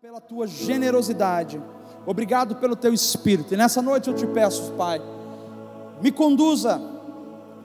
[0.00, 1.62] Pela tua generosidade,
[2.04, 3.54] obrigado pelo teu espírito.
[3.54, 5.00] E nessa noite eu te peço, Pai,
[6.02, 6.82] me conduza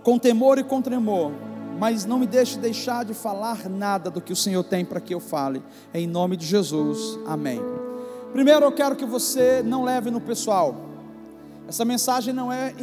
[0.04, 1.32] com temor e com tremor,
[1.80, 5.14] mas não me deixe deixar de falar nada do que o Senhor tem para que
[5.14, 5.64] eu fale.
[5.94, 7.60] Em nome de Jesus, amém.
[8.32, 10.76] Primeiro eu quero que você não leve no pessoal.
[11.68, 12.74] Essa mensagem não é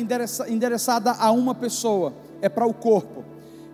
[0.49, 3.24] endereçada a uma pessoa, é para o corpo.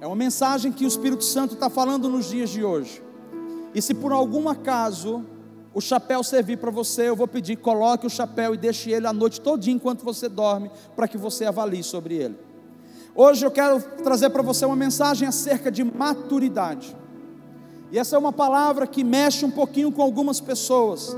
[0.01, 3.03] É uma mensagem que o Espírito Santo está falando nos dias de hoje.
[3.75, 5.23] E se por algum acaso
[5.75, 9.13] o chapéu servir para você, eu vou pedir, coloque o chapéu e deixe ele a
[9.13, 12.37] noite todinha enquanto você dorme, para que você avalie sobre ele.
[13.15, 16.97] Hoje eu quero trazer para você uma mensagem acerca de maturidade.
[17.93, 21.15] E essa é uma palavra que mexe um pouquinho com algumas pessoas,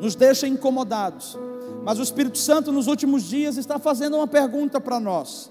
[0.00, 1.36] nos deixa incomodados.
[1.84, 5.50] Mas o Espírito Santo nos últimos dias está fazendo uma pergunta para nós: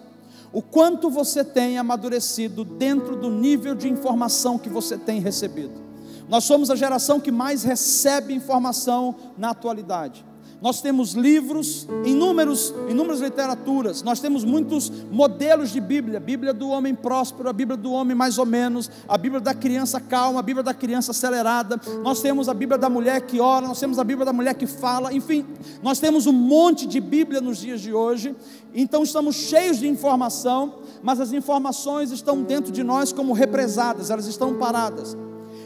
[0.53, 5.81] o quanto você tem amadurecido dentro do nível de informação que você tem recebido?
[6.27, 10.25] Nós somos a geração que mais recebe informação na atualidade.
[10.61, 16.93] Nós temos livros, inúmeros, inúmeras literaturas, nós temos muitos modelos de Bíblia, Bíblia do homem
[16.93, 20.61] próspero, a Bíblia do homem mais ou menos, a Bíblia da criança calma, a Bíblia
[20.63, 24.23] da criança acelerada, nós temos a Bíblia da mulher que ora, nós temos a Bíblia
[24.23, 25.47] da mulher que fala, enfim,
[25.81, 28.35] nós temos um monte de Bíblia nos dias de hoje,
[28.71, 34.27] então estamos cheios de informação, mas as informações estão dentro de nós como represadas, elas
[34.27, 35.17] estão paradas.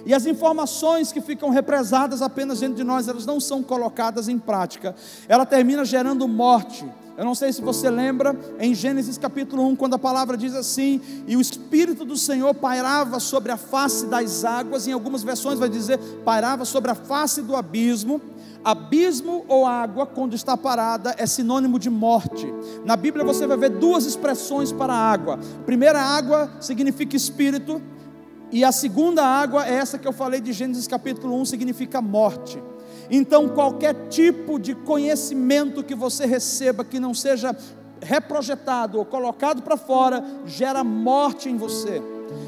[0.06, 4.38] E as informações que ficam represadas apenas dentro de nós, elas não são colocadas em
[4.38, 4.96] prática.
[5.28, 6.86] Ela termina gerando morte.
[7.18, 11.02] Eu não sei se você lembra, em Gênesis capítulo 1, quando a palavra diz assim:
[11.26, 15.70] E o Espírito do Senhor pairava sobre a face das águas, em algumas versões vai
[15.70, 18.22] dizer, pairava sobre a face do abismo.
[18.66, 22.52] Abismo ou água, quando está parada, é sinônimo de morte.
[22.84, 25.40] Na Bíblia você vai ver duas expressões para água.
[25.68, 27.80] primeira, água significa espírito,
[28.52, 32.62] e a segunda água é essa que eu falei de Gênesis capítulo 1, significa morte.
[33.10, 37.56] Então, qualquer tipo de conhecimento que você receba que não seja
[38.02, 42.02] reprojetado ou colocado para fora, gera morte em você.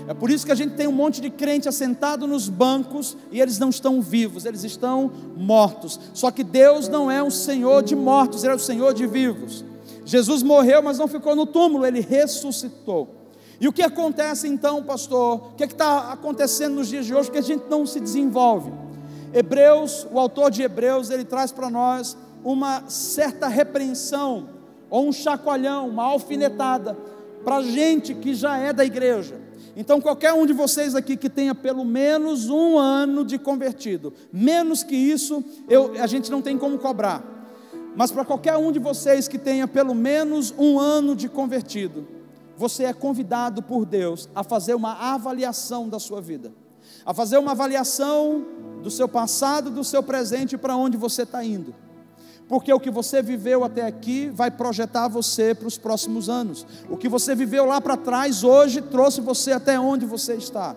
[0.07, 3.39] É por isso que a gente tem um monte de crente assentado nos bancos e
[3.39, 5.99] eles não estão vivos, eles estão mortos.
[6.13, 9.63] Só que Deus não é um Senhor de mortos, Ele é o Senhor de vivos.
[10.05, 13.16] Jesus morreu, mas não ficou no túmulo, ele ressuscitou.
[13.59, 15.35] E o que acontece então, pastor?
[15.35, 17.31] O que é está acontecendo nos dias de hoje?
[17.31, 18.71] Que a gente não se desenvolve.
[19.33, 24.49] Hebreus, o autor de Hebreus, ele traz para nós uma certa repreensão,
[24.89, 26.97] ou um chacoalhão, uma alfinetada,
[27.43, 29.35] para gente que já é da igreja.
[29.75, 34.83] Então, qualquer um de vocês aqui que tenha pelo menos um ano de convertido, menos
[34.83, 37.23] que isso, eu, a gente não tem como cobrar.
[37.95, 42.07] Mas para qualquer um de vocês que tenha pelo menos um ano de convertido,
[42.57, 46.51] você é convidado por Deus a fazer uma avaliação da sua vida,
[47.05, 48.45] a fazer uma avaliação
[48.81, 51.73] do seu passado, do seu presente e para onde você está indo.
[52.47, 56.65] Porque o que você viveu até aqui vai projetar você para os próximos anos.
[56.89, 60.75] O que você viveu lá para trás hoje trouxe você até onde você está.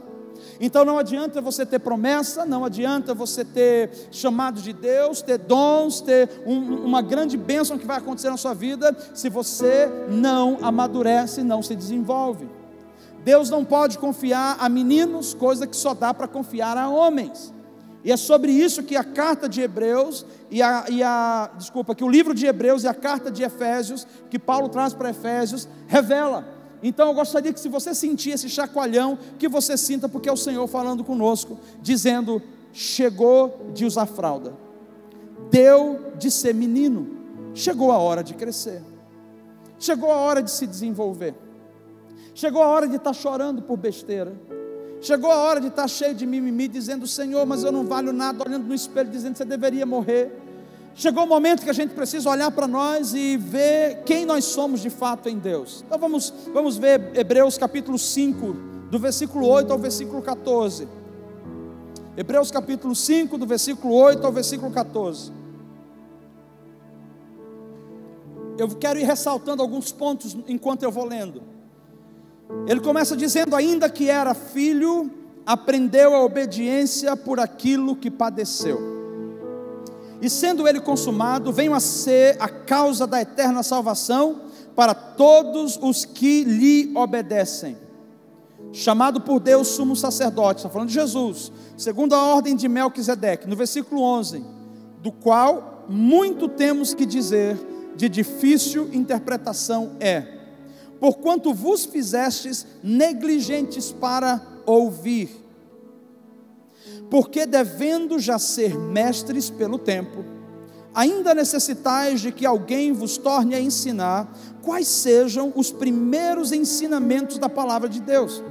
[0.60, 6.03] Então não adianta você ter promessa, não adianta você ter chamado de Deus, ter dons,
[6.03, 11.43] ter um, uma grande bênção que vai acontecer na sua vida, se você não amadurece,
[11.43, 12.47] não se desenvolve.
[13.25, 17.54] Deus não pode confiar a meninos, coisa que só dá para confiar a homens.
[18.04, 22.04] E é sobre isso que a carta de Hebreus e a, e a, desculpa, que
[22.04, 26.59] o livro de Hebreus e a carta de Efésios, que Paulo traz para Efésios, revela.
[26.82, 30.36] Então eu gostaria que se você sentir esse chacoalhão, que você sinta porque é o
[30.36, 32.42] Senhor falando conosco, dizendo:
[32.72, 34.54] chegou de usar fralda,
[35.50, 37.19] deu de ser menino,
[37.54, 38.82] chegou a hora de crescer,
[39.78, 41.34] chegou a hora de se desenvolver,
[42.34, 44.32] chegou a hora de estar chorando por besteira,
[45.02, 48.42] chegou a hora de estar cheio de mimimi, dizendo: Senhor, mas eu não valho nada,
[48.42, 50.50] olhando no espelho, dizendo você deveria morrer.
[50.94, 54.80] Chegou o momento que a gente precisa olhar para nós e ver quem nós somos
[54.80, 55.84] de fato em Deus.
[55.86, 58.52] Então vamos, vamos ver Hebreus capítulo 5,
[58.90, 60.88] do versículo 8 ao versículo 14.
[62.16, 65.32] Hebreus capítulo 5, do versículo 8 ao versículo 14.
[68.58, 71.43] Eu quero ir ressaltando alguns pontos enquanto eu vou lendo.
[72.66, 75.10] Ele começa dizendo: ainda que era filho,
[75.46, 79.00] aprendeu a obediência por aquilo que padeceu
[80.20, 84.43] e sendo ele consumado, venha a ser a causa da eterna salvação
[84.76, 87.76] para todos os que lhe obedecem.
[88.72, 93.56] Chamado por Deus sumo sacerdote, está falando de Jesus, segundo a ordem de Melquisedeque, no
[93.56, 94.44] versículo 11,
[95.02, 97.58] do qual muito temos que dizer,
[97.96, 100.38] de difícil interpretação é,
[101.00, 105.39] porquanto vos fizestes negligentes para ouvir.
[107.10, 110.24] Porque devendo já ser mestres pelo tempo,
[110.94, 117.48] ainda necessitais de que alguém vos torne a ensinar quais sejam os primeiros ensinamentos da
[117.48, 118.42] palavra de Deus.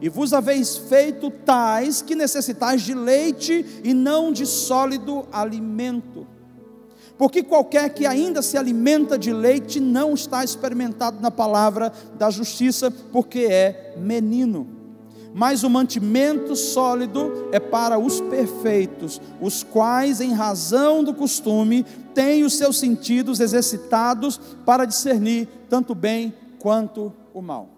[0.00, 6.26] E vos haveis feito tais que necessitais de leite e não de sólido alimento.
[7.18, 12.92] Porque qualquer que ainda se alimenta de leite não está experimentado na palavra da justiça,
[12.92, 14.77] porque é menino.
[15.38, 22.42] Mas o mantimento sólido é para os perfeitos, os quais, em razão do costume, têm
[22.42, 24.36] os seus sentidos exercitados
[24.66, 27.68] para discernir tanto o bem quanto o mal.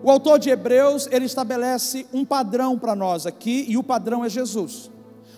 [0.00, 4.28] O autor de Hebreus, ele estabelece um padrão para nós aqui, e o padrão é
[4.28, 4.92] Jesus.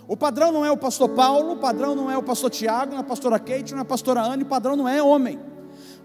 [0.06, 2.98] O padrão não é o pastor Paulo, o padrão não é o pastor Tiago, não
[2.98, 5.38] é a pastora Kate, não é a pastora Anne, o padrão não é homem.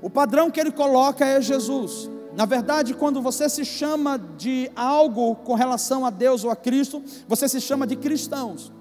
[0.01, 2.09] O padrão que ele coloca é Jesus.
[2.35, 7.01] Na verdade, quando você se chama de algo com relação a Deus ou a Cristo,
[7.27, 8.71] você se chama de cristãos.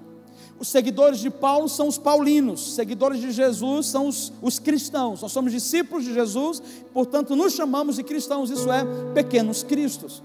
[0.59, 5.21] Os seguidores de Paulo são os paulinos, seguidores de Jesus são os, os cristãos.
[5.21, 6.61] Nós somos discípulos de Jesus,
[6.93, 10.21] portanto, nos chamamos de cristãos, isso é, pequenos cristos.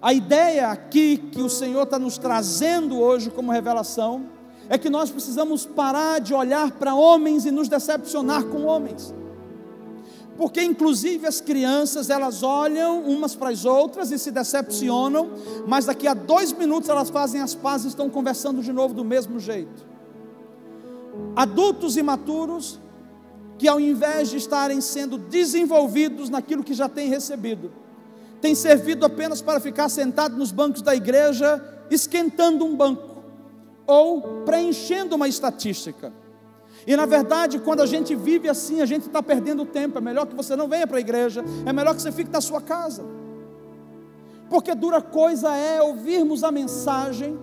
[0.00, 4.26] A ideia aqui que o Senhor está nos trazendo hoje como revelação
[4.68, 9.14] é que nós precisamos parar de olhar para homens e nos decepcionar com homens.
[10.36, 15.30] Porque inclusive as crianças elas olham umas para as outras e se decepcionam,
[15.66, 19.04] mas daqui a dois minutos elas fazem as pazes e estão conversando de novo do
[19.04, 19.86] mesmo jeito.
[21.34, 22.78] Adultos imaturos
[23.58, 27.72] que ao invés de estarem sendo desenvolvidos naquilo que já têm recebido,
[28.40, 33.16] tem servido apenas para ficar sentado nos bancos da igreja, esquentando um banco
[33.86, 36.12] ou preenchendo uma estatística.
[36.86, 39.98] E na verdade, quando a gente vive assim, a gente está perdendo tempo.
[39.98, 42.40] É melhor que você não venha para a igreja, é melhor que você fique na
[42.40, 43.04] sua casa.
[44.48, 47.36] Porque dura coisa é ouvirmos a mensagem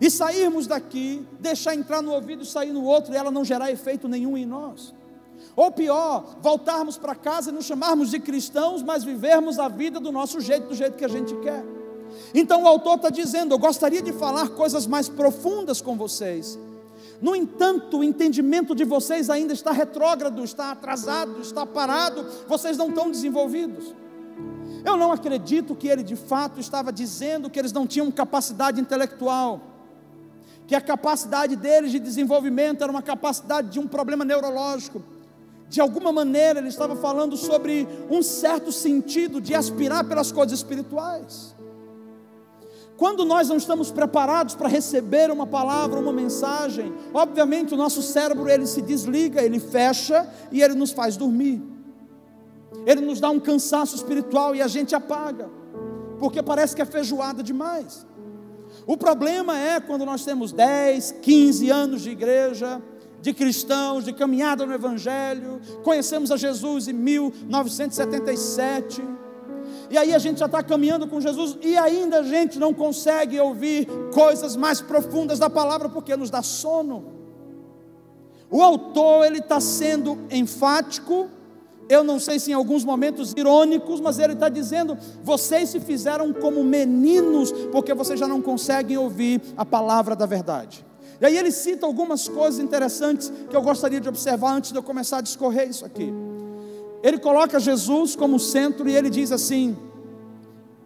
[0.00, 3.72] e sairmos daqui, deixar entrar no ouvido e sair no outro, e ela não gerar
[3.72, 4.94] efeito nenhum em nós.
[5.56, 10.12] Ou pior, voltarmos para casa e nos chamarmos de cristãos, mas vivermos a vida do
[10.12, 11.64] nosso jeito, do jeito que a gente quer.
[12.32, 16.58] Então o autor está dizendo: Eu gostaria de falar coisas mais profundas com vocês.
[17.20, 22.88] No entanto, o entendimento de vocês ainda está retrógrado, está atrasado, está parado, vocês não
[22.88, 23.94] estão desenvolvidos.
[24.84, 29.60] Eu não acredito que ele de fato estava dizendo que eles não tinham capacidade intelectual,
[30.66, 35.02] que a capacidade deles de desenvolvimento era uma capacidade de um problema neurológico
[35.68, 41.53] de alguma maneira ele estava falando sobre um certo sentido de aspirar pelas coisas espirituais.
[42.96, 48.48] Quando nós não estamos preparados para receber uma palavra, uma mensagem, obviamente o nosso cérebro
[48.48, 51.60] ele se desliga, ele fecha e ele nos faz dormir.
[52.86, 55.50] Ele nos dá um cansaço espiritual e a gente apaga,
[56.18, 58.06] porque parece que é feijoada demais.
[58.86, 62.80] O problema é quando nós temos 10, 15 anos de igreja,
[63.20, 69.02] de cristãos, de caminhada no Evangelho, conhecemos a Jesus em 1977,
[69.90, 73.38] e aí a gente já está caminhando com Jesus e ainda a gente não consegue
[73.38, 77.12] ouvir coisas mais profundas da palavra porque nos dá sono.
[78.50, 81.28] O autor ele está sendo enfático,
[81.88, 86.32] eu não sei se em alguns momentos irônicos, mas ele está dizendo: vocês se fizeram
[86.32, 90.84] como meninos porque vocês já não conseguem ouvir a palavra da verdade.
[91.20, 94.82] E aí ele cita algumas coisas interessantes que eu gostaria de observar antes de eu
[94.82, 96.12] começar a discorrer isso aqui.
[97.04, 99.76] Ele coloca Jesus como centro e ele diz assim: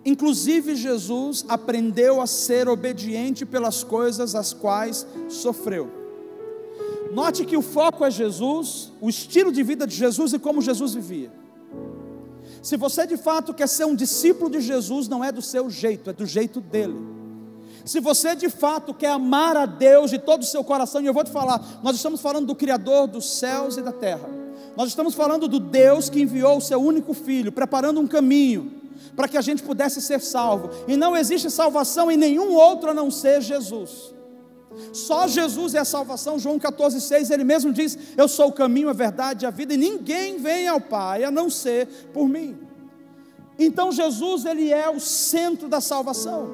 [0.05, 5.89] Inclusive Jesus aprendeu a ser obediente pelas coisas as quais sofreu.
[7.13, 10.93] Note que o foco é Jesus, o estilo de vida de Jesus e como Jesus
[10.93, 11.31] vivia.
[12.61, 16.11] Se você de fato quer ser um discípulo de Jesus, não é do seu jeito,
[16.11, 16.99] é do jeito dele.
[17.85, 21.15] Se você de fato quer amar a Deus de todo o seu coração, e eu
[21.15, 24.48] vou te falar, nós estamos falando do Criador dos céus e da terra.
[24.78, 28.70] Nós estamos falando do Deus que enviou o seu único filho, preparando um caminho
[29.16, 30.70] para que a gente pudesse ser salvo.
[30.87, 34.14] E não existe salvação em nenhum outro a não ser Jesus.
[34.92, 36.38] Só Jesus é a salvação.
[36.38, 39.76] João 14,6 ele mesmo diz: Eu sou o caminho, a verdade e a vida, e
[39.76, 42.56] ninguém vem ao Pai a não ser por mim.
[43.58, 46.50] Então Jesus ele é o centro da salvação.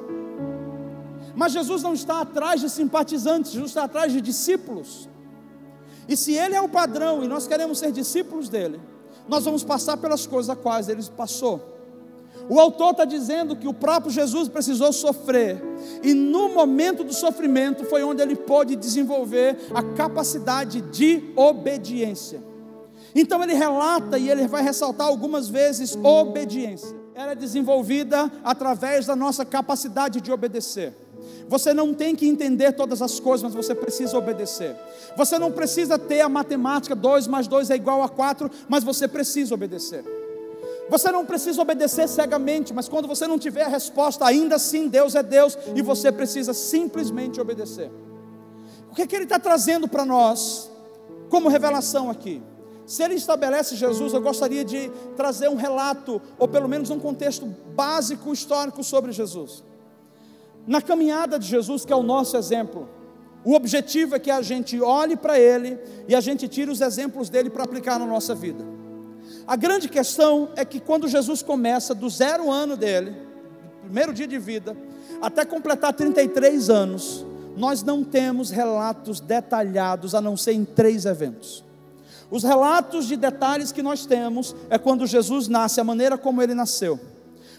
[1.35, 5.07] Mas Jesus não está atrás de simpatizantes, Jesus está atrás de discípulos.
[6.07, 8.79] E se Ele é o padrão e nós queremos ser discípulos dele,
[9.27, 11.75] nós vamos passar pelas coisas a quais Ele passou.
[12.47, 15.61] O autor está dizendo que o próprio Jesus precisou sofrer,
[16.03, 22.43] e no momento do sofrimento foi onde ele pôde desenvolver a capacidade de obediência.
[23.15, 26.95] Então ele relata e ele vai ressaltar algumas vezes obediência.
[27.15, 30.93] Ela é desenvolvida através da nossa capacidade de obedecer.
[31.47, 34.75] Você não tem que entender todas as coisas, mas você precisa obedecer.
[35.15, 39.07] Você não precisa ter a matemática 2 mais 2 é igual a 4, mas você
[39.07, 40.03] precisa obedecer.
[40.89, 45.15] Você não precisa obedecer cegamente, mas quando você não tiver a resposta, ainda assim Deus
[45.15, 47.91] é Deus e você precisa simplesmente obedecer.
[48.91, 50.69] O que, é que Ele está trazendo para nós
[51.29, 52.41] como revelação aqui?
[52.85, 57.45] Se Ele estabelece Jesus, eu gostaria de trazer um relato, ou pelo menos um contexto
[57.45, 59.63] básico histórico sobre Jesus.
[60.67, 62.89] Na caminhada de Jesus, que é o nosso exemplo,
[63.43, 67.29] o objetivo é que a gente olhe para Ele e a gente tire os exemplos
[67.29, 68.65] dele para aplicar na nossa vida.
[69.45, 73.15] A grande questão é que quando Jesus começa do zero ano dele,
[73.83, 74.75] primeiro dia de vida,
[75.21, 77.23] até completar 33 anos,
[77.55, 81.63] nós não temos relatos detalhados a não ser em três eventos.
[82.31, 86.55] Os relatos de detalhes que nós temos é quando Jesus nasce, a maneira como ele
[86.55, 86.99] nasceu.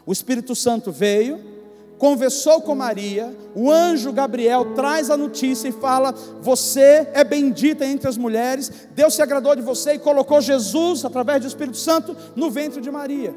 [0.04, 1.55] O Espírito Santo veio,
[1.98, 8.08] conversou com Maria, o anjo Gabriel traz a notícia e fala: Você é bendita entre
[8.08, 12.50] as mulheres, Deus se agradou de você e colocou Jesus, através do Espírito Santo, no
[12.50, 13.34] ventre de Maria.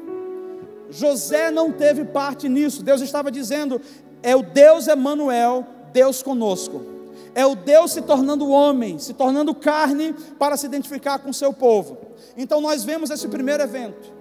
[0.90, 3.80] José não teve parte nisso, Deus estava dizendo:
[4.22, 6.82] É o Deus Emanuel, Deus conosco.
[7.34, 11.52] É o Deus se tornando homem, se tornando carne para se identificar com o seu
[11.52, 11.96] povo.
[12.36, 14.19] Então nós vemos esse primeiro evento.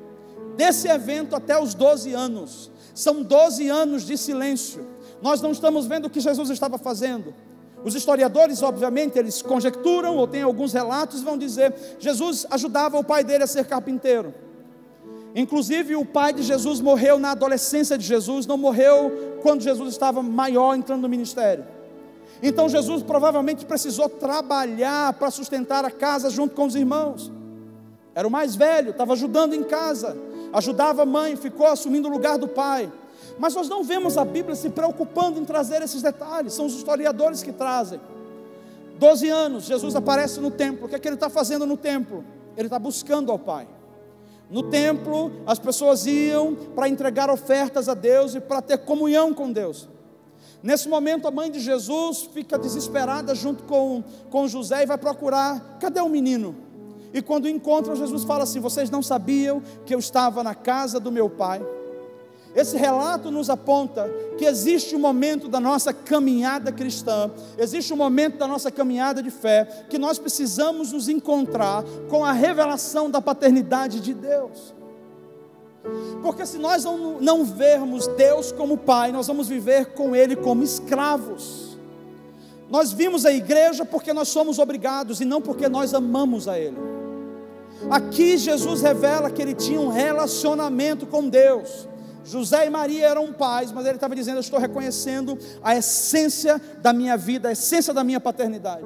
[0.59, 4.85] Desse evento até os 12 anos, são 12 anos de silêncio.
[5.21, 7.33] Nós não estamos vendo o que Jesus estava fazendo.
[7.81, 13.23] Os historiadores, obviamente, eles conjecturam ou têm alguns relatos, vão dizer: Jesus ajudava o pai
[13.23, 14.33] dele a ser carpinteiro.
[15.33, 20.21] Inclusive, o pai de Jesus morreu na adolescência de Jesus, não morreu quando Jesus estava
[20.21, 21.65] maior entrando no ministério.
[22.43, 27.31] Então, Jesus provavelmente precisou trabalhar para sustentar a casa junto com os irmãos.
[28.13, 30.17] Era o mais velho, estava ajudando em casa
[30.53, 32.91] ajudava a mãe, ficou assumindo o lugar do pai.
[33.37, 37.41] Mas nós não vemos a Bíblia se preocupando em trazer esses detalhes, são os historiadores
[37.41, 37.99] que trazem.
[38.97, 42.23] Doze anos, Jesus aparece no templo, o que é que ele está fazendo no templo?
[42.57, 43.65] Ele está buscando ao Pai.
[44.49, 49.51] No templo, as pessoas iam para entregar ofertas a Deus e para ter comunhão com
[49.51, 49.87] Deus.
[50.61, 55.77] Nesse momento, a mãe de Jesus fica desesperada junto com, com José e vai procurar:
[55.79, 56.55] cadê o menino?
[57.13, 61.11] E quando encontram, Jesus fala assim: Vocês não sabiam que eu estava na casa do
[61.11, 61.61] meu pai?
[62.55, 68.37] Esse relato nos aponta que existe um momento da nossa caminhada cristã, existe um momento
[68.37, 73.99] da nossa caminhada de fé, que nós precisamos nos encontrar com a revelação da paternidade
[73.99, 74.73] de Deus.
[76.23, 80.63] Porque se nós não, não vermos Deus como Pai, nós vamos viver com Ele como
[80.63, 81.68] escravos.
[82.69, 86.77] Nós vimos a igreja porque nós somos obrigados e não porque nós amamos a Ele.
[87.89, 91.87] Aqui Jesus revela que ele tinha um relacionamento com Deus.
[92.25, 96.91] José e Maria eram pais, mas ele estava dizendo: Eu estou reconhecendo a essência da
[96.91, 98.85] minha vida, a essência da minha paternidade.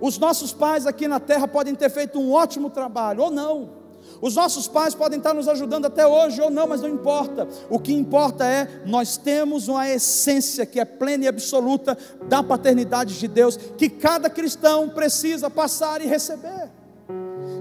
[0.00, 3.79] Os nossos pais aqui na terra podem ter feito um ótimo trabalho, ou não.
[4.20, 7.48] Os nossos pais podem estar nos ajudando até hoje ou não, mas não importa.
[7.68, 11.96] O que importa é nós temos uma essência que é plena e absoluta
[12.28, 16.70] da paternidade de Deus, que cada cristão precisa passar e receber.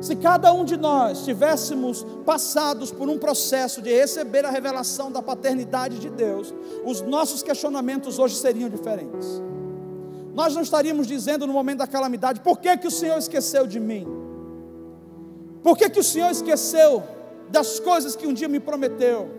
[0.01, 5.21] Se cada um de nós tivéssemos passados por um processo de receber a revelação da
[5.21, 6.53] paternidade de Deus,
[6.85, 9.41] os nossos questionamentos hoje seriam diferentes.
[10.33, 13.79] Nós não estaríamos dizendo no momento da calamidade: por que, que o Senhor esqueceu de
[13.79, 14.07] mim?
[15.63, 17.03] Por que, que o Senhor esqueceu
[17.49, 19.29] das coisas que um dia me prometeu?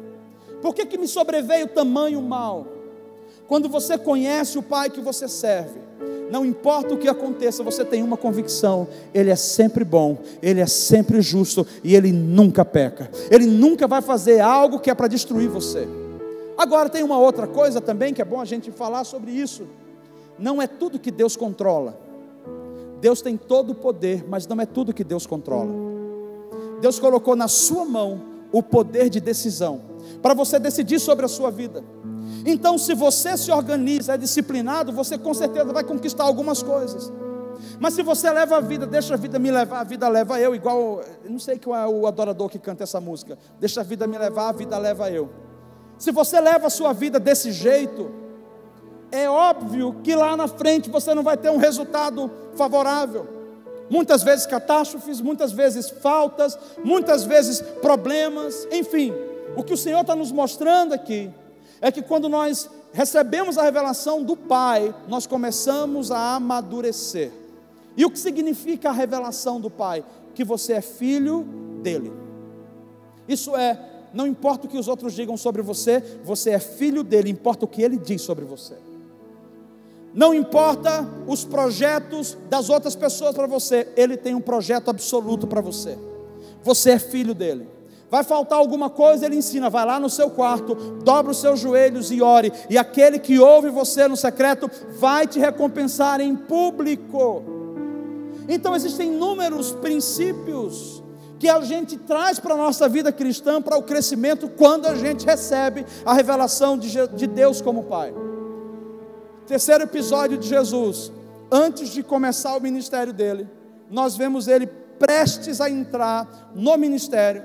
[0.60, 2.66] Por que, que me sobreveio tamanho mal?
[3.48, 5.80] Quando você conhece o Pai que você serve,
[6.30, 10.66] não importa o que aconteça, você tem uma convicção: Ele é sempre bom, Ele é
[10.66, 13.10] sempre justo e Ele nunca peca.
[13.30, 15.88] Ele nunca vai fazer algo que é para destruir você.
[16.56, 19.66] Agora, tem uma outra coisa também que é bom a gente falar sobre isso.
[20.38, 21.98] Não é tudo que Deus controla.
[23.00, 25.99] Deus tem todo o poder, mas não é tudo que Deus controla.
[26.80, 28.22] Deus colocou na sua mão
[28.52, 29.82] o poder de decisão
[30.22, 31.84] para você decidir sobre a sua vida.
[32.44, 37.12] Então, se você se organiza, é disciplinado, você com certeza vai conquistar algumas coisas.
[37.78, 40.54] Mas se você leva a vida, deixa a vida me levar, a vida leva eu,
[40.54, 43.38] igual, não sei qual é o adorador que canta essa música.
[43.58, 45.30] Deixa a vida me levar, a vida leva eu.
[45.98, 48.10] Se você leva a sua vida desse jeito,
[49.12, 53.39] é óbvio que lá na frente você não vai ter um resultado favorável.
[53.90, 59.12] Muitas vezes catástrofes, muitas vezes faltas, muitas vezes problemas, enfim.
[59.56, 61.28] O que o Senhor está nos mostrando aqui
[61.80, 67.32] é que quando nós recebemos a revelação do Pai, nós começamos a amadurecer.
[67.96, 70.04] E o que significa a revelação do Pai?
[70.36, 71.42] Que você é filho
[71.82, 72.12] dele.
[73.26, 73.78] Isso é,
[74.14, 77.68] não importa o que os outros digam sobre você, você é filho dele, importa o
[77.68, 78.76] que ele diz sobre você.
[80.12, 85.60] Não importa os projetos das outras pessoas para você, ele tem um projeto absoluto para
[85.60, 85.96] você.
[86.62, 87.68] Você é filho dele.
[88.10, 89.70] Vai faltar alguma coisa, ele ensina.
[89.70, 90.74] Vai lá no seu quarto,
[91.04, 92.52] dobra os seus joelhos e ore.
[92.68, 97.44] E aquele que ouve você no secreto vai te recompensar em público.
[98.48, 101.00] Então existem inúmeros princípios
[101.38, 105.24] que a gente traz para a nossa vida cristã, para o crescimento, quando a gente
[105.24, 108.12] recebe a revelação de Deus como Pai.
[109.50, 111.10] Terceiro episódio de Jesus,
[111.50, 113.48] antes de começar o ministério dele,
[113.90, 117.42] nós vemos ele prestes a entrar no ministério.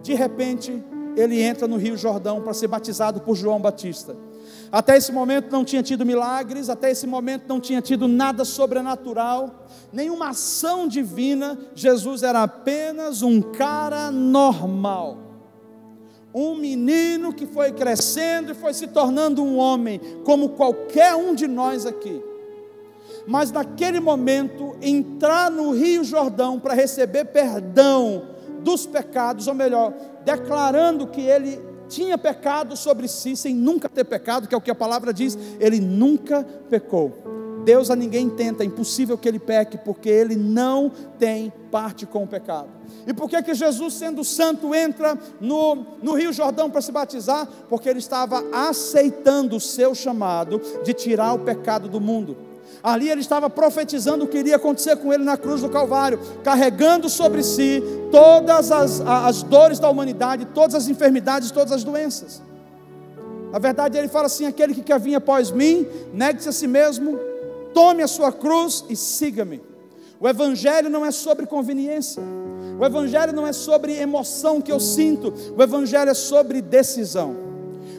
[0.00, 0.80] De repente,
[1.16, 4.16] ele entra no Rio Jordão para ser batizado por João Batista.
[4.70, 9.66] Até esse momento não tinha tido milagres, até esse momento não tinha tido nada sobrenatural,
[9.92, 11.58] nenhuma ação divina.
[11.74, 15.27] Jesus era apenas um cara normal
[16.38, 21.46] um menino que foi crescendo e foi se tornando um homem, como qualquer um de
[21.46, 22.22] nós aqui.
[23.26, 28.22] Mas naquele momento, entrar no Rio Jordão para receber perdão
[28.60, 29.92] dos pecados, ou melhor,
[30.24, 34.70] declarando que ele tinha pecado sobre si sem nunca ter pecado, que é o que
[34.70, 37.37] a palavra diz, ele nunca pecou.
[37.68, 42.22] Deus a ninguém tenta, é impossível que ele peque, porque ele não tem parte com
[42.22, 42.68] o pecado.
[43.06, 47.46] E por que, que Jesus, sendo santo, entra no, no Rio Jordão para se batizar?
[47.68, 52.38] Porque ele estava aceitando o seu chamado de tirar o pecado do mundo.
[52.82, 57.06] Ali ele estava profetizando o que iria acontecer com ele na cruz do Calvário, carregando
[57.10, 62.42] sobre si todas as, as dores da humanidade, todas as enfermidades, todas as doenças.
[63.52, 67.28] Na verdade, ele fala assim: aquele que quer vir após mim, negue-se a si mesmo,
[67.72, 69.60] tome a sua cruz e siga-me.
[70.20, 72.22] O Evangelho não é sobre conveniência,
[72.78, 77.36] o Evangelho não é sobre emoção que eu sinto, o Evangelho é sobre decisão.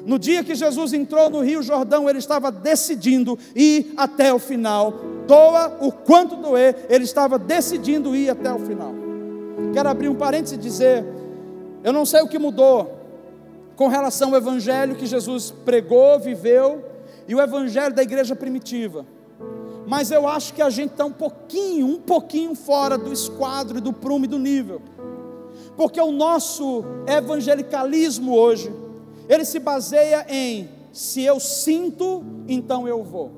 [0.06, 4.94] No dia que Jesus entrou no Rio Jordão, ele estava decidindo ir até o final,
[5.26, 8.94] doa o quanto doer, ele estava decidindo ir até o final.
[9.74, 11.06] Quero abrir um parênteses e dizer:
[11.84, 12.98] eu não sei o que mudou
[13.78, 16.84] com relação ao Evangelho que Jesus pregou, viveu,
[17.28, 19.06] e o Evangelho da igreja primitiva
[19.90, 23.92] mas eu acho que a gente está um pouquinho, um pouquinho fora do esquadro, do
[23.92, 24.84] prumo e do nível.
[25.76, 28.72] Porque o nosso evangelicalismo hoje,
[29.28, 33.32] ele se baseia em se eu sinto, então eu vou.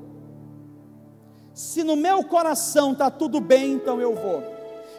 [1.54, 4.44] Se no meu coração está tudo bem, então eu vou.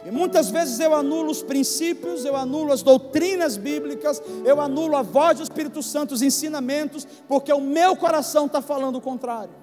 [0.07, 5.03] E muitas vezes eu anulo os princípios, eu anulo as doutrinas bíblicas, eu anulo a
[5.03, 9.62] voz do Espírito Santo, os ensinamentos, porque o meu coração está falando o contrário.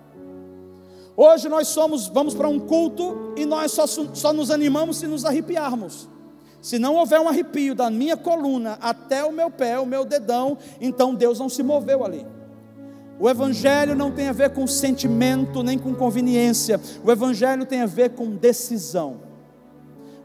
[1.16, 5.24] Hoje nós somos, vamos para um culto e nós só, só nos animamos se nos
[5.24, 6.08] arrepiarmos.
[6.62, 10.58] Se não houver um arrepio da minha coluna até o meu pé, o meu dedão,
[10.80, 12.26] então Deus não se moveu ali.
[13.18, 17.86] O Evangelho não tem a ver com sentimento nem com conveniência, o Evangelho tem a
[17.86, 19.30] ver com decisão.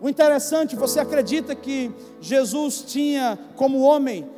[0.01, 4.29] O interessante, você acredita que Jesus tinha, como homem,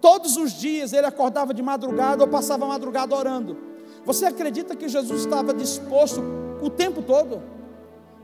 [0.00, 3.69] todos os dias ele acordava de madrugada ou passava a madrugada orando.
[4.04, 6.22] Você acredita que Jesus estava disposto
[6.62, 7.42] o tempo todo?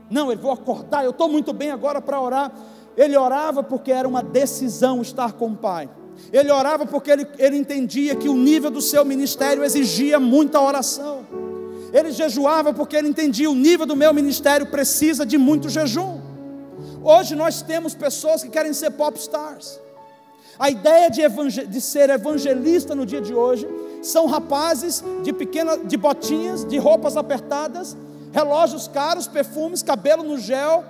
[0.09, 2.51] Não, ele vou acordar, eu estou muito bem agora para orar.
[2.95, 5.89] Ele orava porque era uma decisão estar com o Pai.
[6.33, 11.25] Ele orava porque ele, ele entendia que o nível do seu ministério exigia muita oração.
[11.93, 16.19] Ele jejuava porque ele entendia o nível do meu ministério precisa de muito jejum.
[17.03, 19.79] Hoje nós temos pessoas que querem ser pop stars.
[20.59, 21.21] A ideia de,
[21.67, 23.67] de ser evangelista no dia de hoje
[24.01, 27.95] são rapazes de pequenas, de botinhas, de roupas apertadas,
[28.31, 30.83] relógios caros, perfumes, cabelo no gel,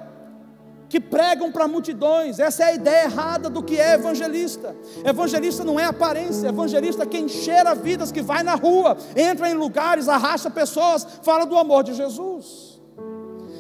[0.90, 2.40] que pregam para multidões.
[2.40, 4.76] Essa é a ideia errada do que é evangelista.
[5.04, 9.54] Evangelista não é aparência, evangelista é quem cheira vidas, que vai na rua, entra em
[9.54, 12.80] lugares, arrasta pessoas, fala do amor de Jesus.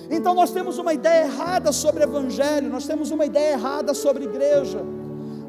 [0.09, 4.79] Então nós temos uma ideia errada sobre evangelho, nós temos uma ideia errada sobre igreja.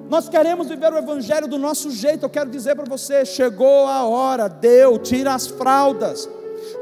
[0.09, 2.25] Nós queremos viver o Evangelho do nosso jeito.
[2.25, 6.29] Eu quero dizer para você: chegou a hora, deu, tira as fraldas,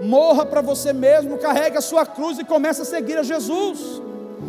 [0.01, 4.01] morra para você mesmo, carregue a sua cruz e comece a seguir a Jesus.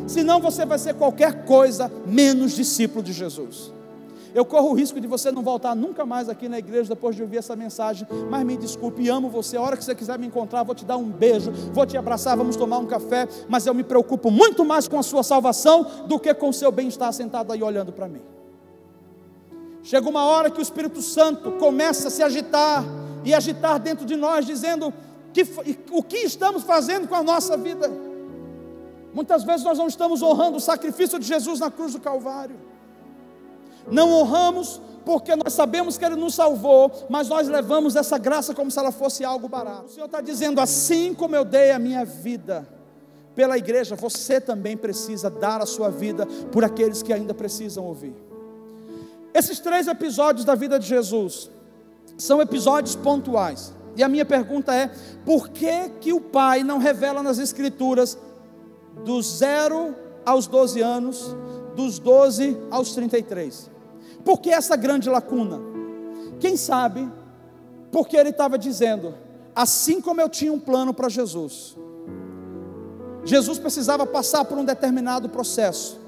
[0.06, 3.72] Senão você vai ser qualquer coisa menos discípulo de Jesus.
[4.36, 7.24] Eu corro o risco de você não voltar nunca mais aqui na igreja depois de
[7.24, 9.58] ouvir essa mensagem, mas me desculpe, amo você.
[9.58, 12.38] A hora que você quiser me encontrar, vou te dar um beijo, vou te abraçar,
[12.38, 16.20] vamos tomar um café, mas eu me preocupo muito mais com a sua salvação do
[16.20, 18.37] que com o seu bem-estar sentado aí olhando para mim.
[19.88, 22.84] Chega uma hora que o Espírito Santo começa a se agitar
[23.24, 24.94] e agitar dentro de nós, dizendo
[25.32, 25.48] que,
[25.92, 27.90] o que estamos fazendo com a nossa vida.
[29.14, 32.58] Muitas vezes nós não estamos honrando o sacrifício de Jesus na cruz do Calvário.
[33.90, 38.70] Não honramos porque nós sabemos que Ele nos salvou, mas nós levamos essa graça como
[38.70, 39.86] se ela fosse algo barato.
[39.86, 42.68] O Senhor está dizendo: assim como eu dei a minha vida
[43.34, 48.27] pela igreja, você também precisa dar a sua vida por aqueles que ainda precisam ouvir.
[49.38, 51.52] Esses três episódios da vida de Jesus
[52.18, 53.72] são episódios pontuais.
[53.96, 54.90] E a minha pergunta é:
[55.24, 58.18] por que, que o Pai não revela nas Escrituras
[59.06, 59.96] dos 0
[60.26, 61.36] aos 12 anos,
[61.76, 63.70] dos 12 aos 33?
[64.26, 65.60] Por que essa grande lacuna?
[66.40, 67.08] Quem sabe,
[67.92, 69.14] porque ele estava dizendo,
[69.56, 71.78] assim como eu tinha um plano para Jesus,
[73.24, 76.00] Jesus precisava passar por um determinado processo,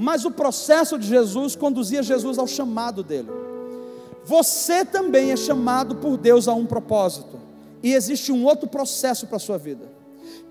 [0.00, 3.28] mas o processo de Jesus conduzia Jesus ao chamado dele.
[4.24, 7.36] Você também é chamado por Deus a um propósito,
[7.82, 9.90] e existe um outro processo para a sua vida.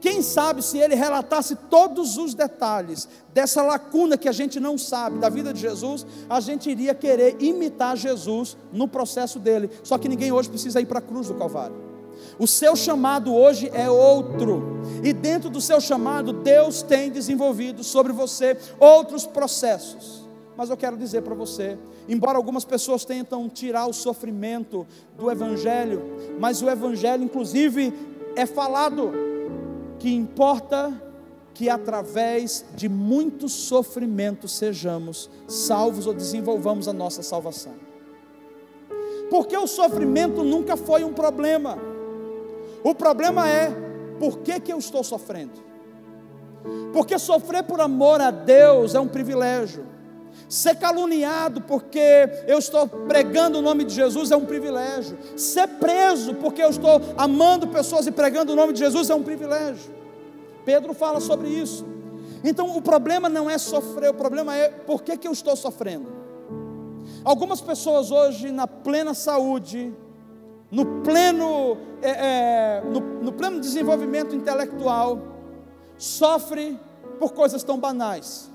[0.02, 5.18] Quem sabe se ele relatasse todos os detalhes dessa lacuna que a gente não sabe
[5.18, 9.70] da vida de Jesus, a gente iria querer imitar Jesus no processo dele.
[9.82, 11.87] Só que ninguém hoje precisa ir para a cruz do Calvário.
[12.40, 18.14] O seu chamado hoje é outro, e dentro do seu chamado, Deus tem desenvolvido sobre
[18.14, 20.28] você outros processos.
[20.56, 24.86] Mas eu quero dizer para você, embora algumas pessoas tentam tirar o sofrimento
[25.18, 26.04] do Evangelho,
[26.40, 27.94] mas o Evangelho, inclusive,
[28.36, 29.12] é falado
[30.00, 30.94] que importa
[31.54, 37.74] que através de muito sofrimento sejamos salvos ou desenvolvamos a nossa salvação.
[39.30, 41.97] Porque o sofrimento nunca foi um problema.
[42.88, 43.70] O problema é
[44.18, 45.60] por que, que eu estou sofrendo?
[46.94, 49.86] Porque sofrer por amor a Deus é um privilégio.
[50.48, 52.00] Ser caluniado porque
[52.48, 55.18] eu estou pregando o nome de Jesus é um privilégio.
[55.36, 59.24] Ser preso porque eu estou amando pessoas e pregando o nome de Jesus é um
[59.24, 59.94] privilégio.
[60.64, 61.86] Pedro fala sobre isso.
[62.42, 66.08] Então o problema não é sofrer, o problema é por que, que eu estou sofrendo.
[67.26, 69.94] Algumas pessoas hoje, na plena saúde,
[70.70, 75.20] no pleno, é, é, no, no pleno desenvolvimento intelectual,
[75.98, 76.78] sofre
[77.20, 78.50] por coisas tão banais.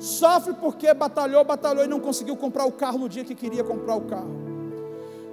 [0.00, 3.96] Sofre porque batalhou, batalhou e não conseguiu comprar o carro no dia que queria comprar
[3.96, 4.42] o carro.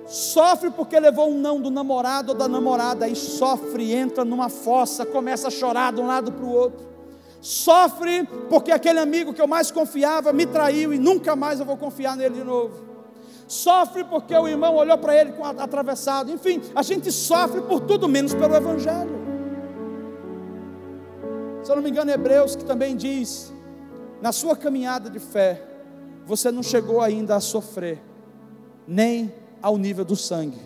[0.05, 5.05] Sofre porque levou um não do namorado ou da namorada, e sofre, entra numa fossa,
[5.05, 6.88] começa a chorar de um lado para o outro.
[7.41, 11.77] Sofre porque aquele amigo que eu mais confiava me traiu e nunca mais eu vou
[11.77, 12.88] confiar nele de novo.
[13.49, 16.31] Sofre porque o irmão olhou para ele atravessado.
[16.31, 19.09] Enfim, a gente sofre por tudo menos pelo Evangelho.
[21.63, 23.51] Se eu não me engano, Hebreus que também diz
[24.21, 25.63] na sua caminhada de fé,
[26.27, 27.99] você não chegou ainda a sofrer,
[28.88, 29.33] nem
[29.63, 30.62] ao nível do sangue.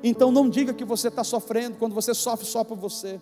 [0.00, 3.20] Então não diga que você está sofrendo quando você sofre só por você.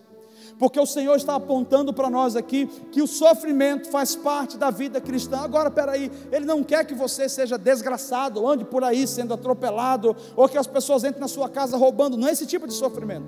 [0.59, 5.01] Porque o Senhor está apontando para nós aqui que o sofrimento faz parte da vida
[5.01, 5.39] cristã.
[5.39, 10.49] Agora, peraí, Ele não quer que você seja desgraçado, ande por aí sendo atropelado, ou
[10.49, 12.17] que as pessoas entrem na sua casa roubando.
[12.17, 13.27] Não é esse tipo de sofrimento.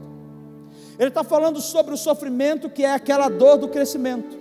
[0.98, 4.36] Ele está falando sobre o sofrimento que é aquela dor do crescimento.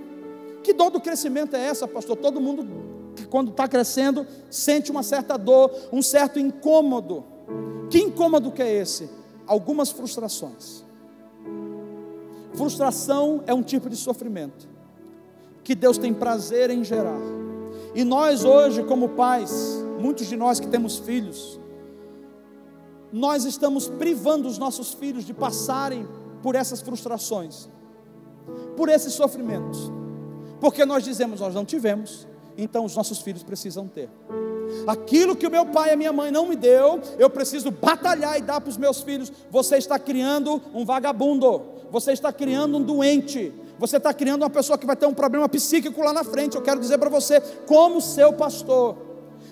[0.64, 2.18] Que dor do crescimento é essa, pastor?
[2.18, 2.68] Todo mundo,
[3.30, 7.24] quando está crescendo, sente uma certa dor, um certo incômodo.
[7.90, 9.10] Que incômodo que é esse?
[9.46, 10.89] Algumas frustrações.
[12.60, 14.68] Frustração é um tipo de sofrimento
[15.64, 17.22] que Deus tem prazer em gerar.
[17.96, 21.58] E nós hoje, como pais, muitos de nós que temos filhos,
[23.14, 26.06] nós estamos privando os nossos filhos de passarem
[26.44, 27.70] por essas frustrações,
[28.76, 29.90] por esses sofrimentos.
[30.60, 34.10] Porque nós dizemos, nós não tivemos, então os nossos filhos precisam ter.
[34.86, 38.38] Aquilo que o meu pai e a minha mãe não me deu, eu preciso batalhar
[38.38, 39.32] e dar para os meus filhos.
[39.50, 44.78] Você está criando um vagabundo, você está criando um doente, você está criando uma pessoa
[44.78, 46.56] que vai ter um problema psíquico lá na frente.
[46.56, 48.98] Eu quero dizer para você, como seu pastor,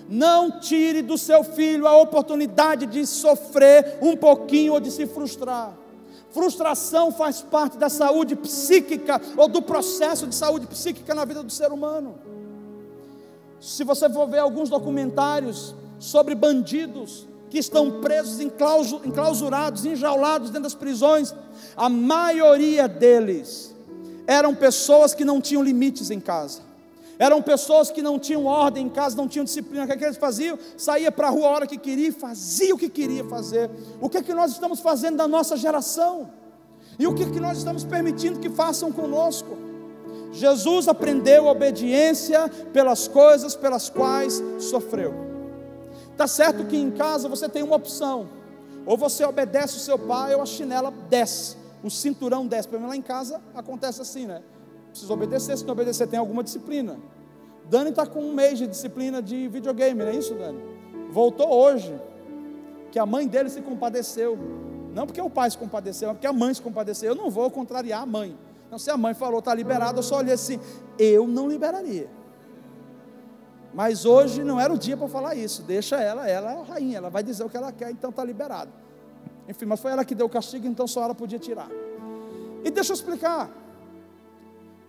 [0.08, 5.76] não tire do seu filho a oportunidade de sofrer um pouquinho ou de se frustrar.
[6.30, 11.50] Frustração faz parte da saúde psíquica ou do processo de saúde psíquica na vida do
[11.50, 12.16] ser humano.
[13.60, 20.74] Se você for ver alguns documentários sobre bandidos que estão presos, enclausurados, enjaulados dentro das
[20.74, 21.34] prisões,
[21.76, 23.74] a maioria deles
[24.26, 26.68] eram pessoas que não tinham limites em casa.
[27.18, 29.84] Eram pessoas que não tinham ordem em casa, não tinham disciplina.
[29.84, 30.56] O que, é que eles faziam?
[30.76, 33.68] Saía para a rua a hora que queria fazia o que queria fazer.
[34.00, 36.30] O que é que nós estamos fazendo da nossa geração?
[36.98, 39.56] E o que é que nós estamos permitindo que façam conosco?
[40.30, 45.27] Jesus aprendeu obediência pelas coisas pelas quais sofreu.
[46.18, 48.28] Tá certo que em casa você tem uma opção.
[48.84, 52.66] Ou você obedece o seu pai, ou a chinela desce, o cinturão desce.
[52.66, 54.42] Para mim lá em casa acontece assim, né?
[54.90, 56.98] Precisa obedecer, se não obedecer, tem alguma disciplina.
[57.70, 60.60] Dani está com um mês de disciplina de videogame, não é isso, Dani?
[61.12, 61.94] Voltou hoje,
[62.90, 64.36] que a mãe dele se compadeceu.
[64.92, 67.10] Não porque o pai se compadeceu, mas porque a mãe se compadeceu.
[67.10, 68.36] Eu não vou contrariar a mãe.
[68.66, 70.58] Então, se a mãe falou, está liberado, eu só olhei assim,
[70.98, 72.10] eu não liberaria.
[73.72, 75.62] Mas hoje não era o dia para falar isso.
[75.62, 78.24] Deixa ela, ela é a rainha, ela vai dizer o que ela quer, então está
[78.24, 78.70] liberado.
[79.48, 81.68] Enfim, mas foi ela que deu o castigo, então só ela podia tirar.
[82.64, 83.50] E deixa eu explicar.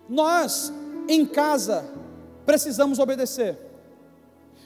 [0.07, 0.73] Nós,
[1.07, 1.85] em casa,
[2.45, 3.57] precisamos obedecer.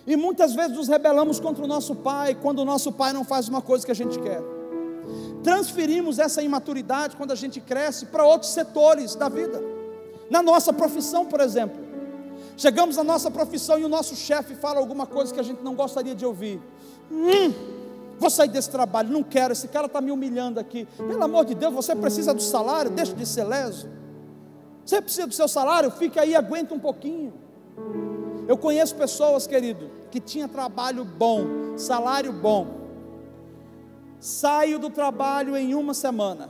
[0.05, 3.47] E muitas vezes nos rebelamos contra o nosso pai quando o nosso pai não faz
[3.47, 4.41] uma coisa que a gente quer.
[5.43, 9.61] Transferimos essa imaturidade quando a gente cresce para outros setores da vida.
[10.29, 11.82] Na nossa profissão, por exemplo.
[12.55, 15.75] Chegamos na nossa profissão e o nosso chefe fala alguma coisa que a gente não
[15.75, 16.61] gostaria de ouvir.
[17.11, 17.53] Hum,
[18.19, 20.87] vou sair desse trabalho, não quero, esse cara está me humilhando aqui.
[20.97, 23.89] Pelo amor de Deus, você precisa do salário, deixa de ser leso.
[24.85, 27.33] Você precisa do seu salário, fica aí, aguenta um pouquinho.
[28.47, 32.83] Eu conheço pessoas, querido, que tinha trabalho bom, salário bom.
[34.19, 36.49] Saio do trabalho em uma semana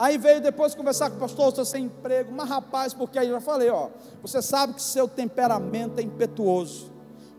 [0.00, 3.34] Aí veio depois conversar com o pastor, estou sem emprego, mas rapaz, porque aí eu
[3.34, 3.90] já falei, ó,
[4.22, 6.90] você sabe que seu temperamento é impetuoso.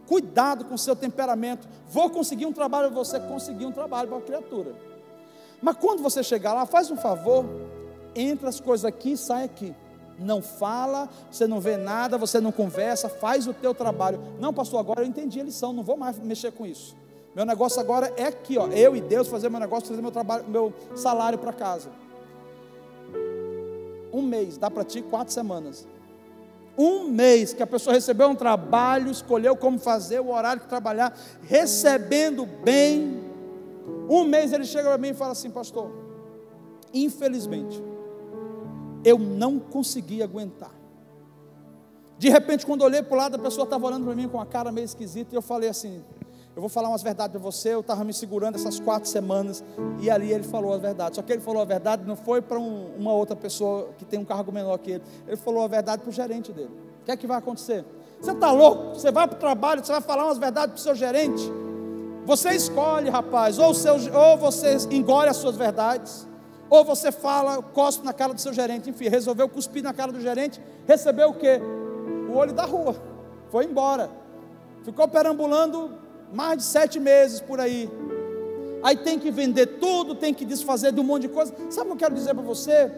[0.06, 1.68] Cuidado com seu temperamento.
[1.90, 4.76] Vou conseguir um trabalho, você conseguir um trabalho para a criatura.
[5.60, 7.44] Mas quando você chegar lá, faz um favor,
[8.16, 9.76] entra as coisas aqui e sai aqui.
[10.20, 14.22] Não fala, você não vê nada, você não conversa, faz o teu trabalho.
[14.40, 16.96] Não, pastor, agora eu entendi a lição, não vou mais mexer com isso.
[17.36, 20.48] Meu negócio agora é aqui, ó, eu e Deus fazer meu negócio, fazer meu trabalho,
[20.48, 21.90] meu salário para casa
[24.14, 25.88] um mês, dá para ti quatro semanas.
[26.78, 31.18] Um mês que a pessoa recebeu um trabalho, escolheu como fazer, o horário que trabalhar,
[31.44, 33.22] recebendo bem.
[34.10, 35.92] Um mês ele chega para mim e fala assim, pastor,
[36.94, 37.82] infelizmente,
[39.04, 40.72] eu não consegui aguentar.
[42.18, 44.46] De repente, quando olhei para o lado, a pessoa estava olhando para mim com a
[44.46, 46.04] cara meio esquisita, e eu falei assim:
[46.62, 47.74] eu vou falar umas verdades para você.
[47.74, 49.64] Eu estava me segurando essas quatro semanas
[50.00, 51.16] e ali ele falou a verdade.
[51.16, 54.20] Só que ele falou a verdade não foi para um, uma outra pessoa que tem
[54.20, 55.04] um cargo menor que ele.
[55.28, 56.70] Ele falou a verdade para o gerente dele.
[57.02, 57.84] O que é que vai acontecer?
[58.20, 58.94] Você está louco?
[58.94, 61.52] Você vai para o trabalho, você vai falar umas verdades para o seu gerente?
[62.28, 66.28] Você escolhe, rapaz, ou, seu, ou você engole as suas verdades,
[66.70, 68.88] ou você fala, cospe na cara do seu gerente.
[68.88, 71.60] Enfim, resolveu cuspir na cara do gerente, recebeu o quê?
[72.32, 72.96] O olho da rua.
[73.50, 74.12] Foi embora.
[74.84, 76.00] Ficou perambulando
[76.34, 77.90] mais de sete meses por aí.
[78.84, 81.54] Aí tem que vender tudo, tem que desfazer de um monte de coisa.
[81.70, 82.92] Sabe o que eu quero dizer para você?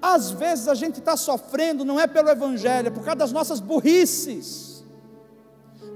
[0.00, 3.58] Às vezes a gente está sofrendo, não é pelo Evangelho, é por causa das nossas
[3.58, 4.84] burrices,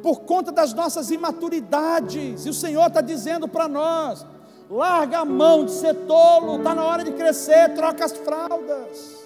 [0.03, 2.47] por conta das nossas imaturidades.
[2.47, 4.27] E o Senhor está dizendo para nós:
[4.69, 9.20] larga a mão de ser tolo, está na hora de crescer, troca as fraldas.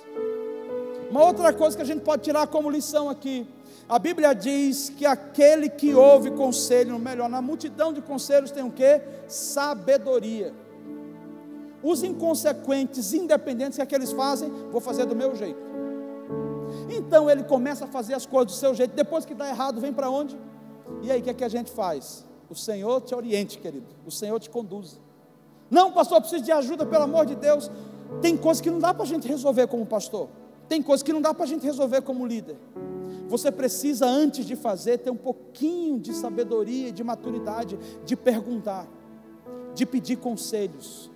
[1.14, 3.46] Uma outra coisa que a gente pode tirar como lição aqui:
[3.88, 8.72] a Bíblia diz que aquele que ouve conselho, melhor, na multidão de conselhos tem o
[8.72, 9.00] que?
[9.28, 10.52] Sabedoria.
[11.80, 14.50] Os inconsequentes, independentes, o que, é que eles fazem?
[14.72, 15.60] Vou fazer do meu jeito.
[16.90, 18.96] Então ele começa a fazer as coisas do seu jeito.
[18.96, 20.36] Depois que dá errado, vem para onde?
[21.00, 22.26] E aí, o que é que a gente faz?
[22.50, 23.86] O Senhor te oriente, querido.
[24.04, 25.00] O Senhor te conduz.
[25.70, 27.70] Não, pastor, eu preciso de ajuda, pelo amor de Deus.
[28.20, 30.28] Tem coisas que não dá para a gente resolver como pastor.
[30.68, 32.56] Tem coisas que não dá para a gente resolver como líder.
[33.28, 38.86] Você precisa, antes de fazer, ter um pouquinho de sabedoria de maturidade, de perguntar,
[39.74, 41.10] de pedir conselhos.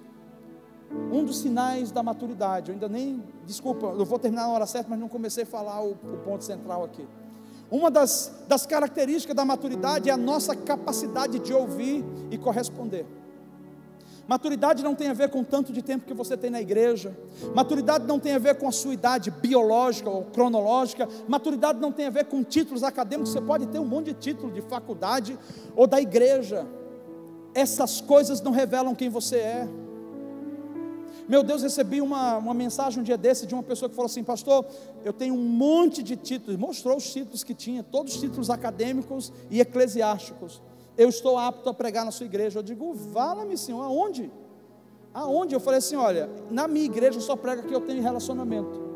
[1.12, 4.88] Um dos sinais da maturidade, eu ainda nem, desculpa, eu vou terminar na hora certa,
[4.88, 7.06] mas não comecei a falar o, o ponto central aqui.
[7.70, 13.04] Uma das, das características da maturidade é a nossa capacidade de ouvir e corresponder.
[14.28, 17.16] Maturidade não tem a ver com tanto de tempo que você tem na igreja.
[17.54, 21.08] Maturidade não tem a ver com a sua idade biológica ou cronológica.
[21.26, 23.32] Maturidade não tem a ver com títulos acadêmicos.
[23.32, 25.38] Você pode ter um monte de título de faculdade
[25.74, 26.66] ou da igreja.
[27.54, 29.68] Essas coisas não revelam quem você é.
[31.26, 34.22] Meu Deus, recebi uma, uma mensagem um dia desse de uma pessoa que falou assim:
[34.22, 34.66] Pastor,
[35.06, 36.60] eu tenho um monte de títulos.
[36.60, 40.60] Mostrou os títulos que tinha, todos os títulos acadêmicos e eclesiásticos
[40.98, 42.58] eu estou apto a pregar na sua igreja.
[42.58, 44.30] Eu digo, vala-me, Senhor, aonde?
[45.14, 45.54] Aonde?
[45.54, 48.88] Eu falei assim: olha, na minha igreja só prega que eu tenho relacionamento.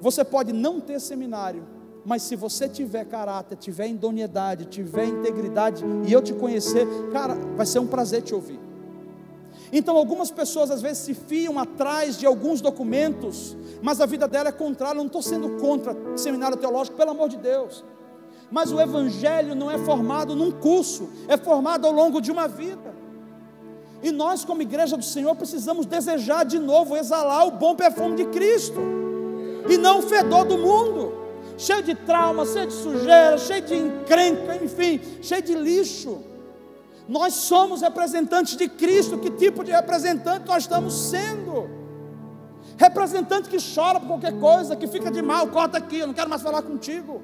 [0.00, 1.64] Você pode não ter seminário,
[2.04, 7.64] mas se você tiver caráter, tiver idoneidade, tiver integridade e eu te conhecer, cara, vai
[7.64, 8.58] ser um prazer te ouvir.
[9.72, 14.48] Então, algumas pessoas às vezes se fiam atrás de alguns documentos, mas a vida dela
[14.48, 14.98] é contrária.
[14.98, 17.84] Eu não estou sendo contra seminário teológico, pelo amor de Deus.
[18.52, 22.94] Mas o Evangelho não é formado num curso, é formado ao longo de uma vida.
[24.02, 28.26] E nós, como igreja do Senhor, precisamos desejar de novo exalar o bom perfume de
[28.26, 28.78] Cristo.
[29.68, 31.14] e não o fedor do mundo,
[31.56, 36.18] cheio de trauma, cheio de sujeira, cheio de encrenca, enfim, cheio de lixo.
[37.08, 41.70] Nós somos representantes de Cristo, que tipo de representante nós estamos sendo?
[42.76, 46.28] Representante que chora por qualquer coisa, que fica de mal, corta aqui, eu não quero
[46.28, 47.22] mais falar contigo.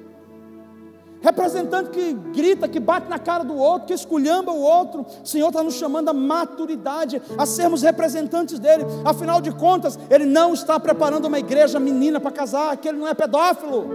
[1.21, 5.05] Representante que grita, que bate na cara do outro, que esculhamba o outro.
[5.23, 8.85] O Senhor está nos chamando a maturidade, a sermos representantes dele.
[9.03, 13.07] Afinal de contas, Ele não está preparando uma igreja menina para casar, que Ele não
[13.07, 13.89] é pedófilo.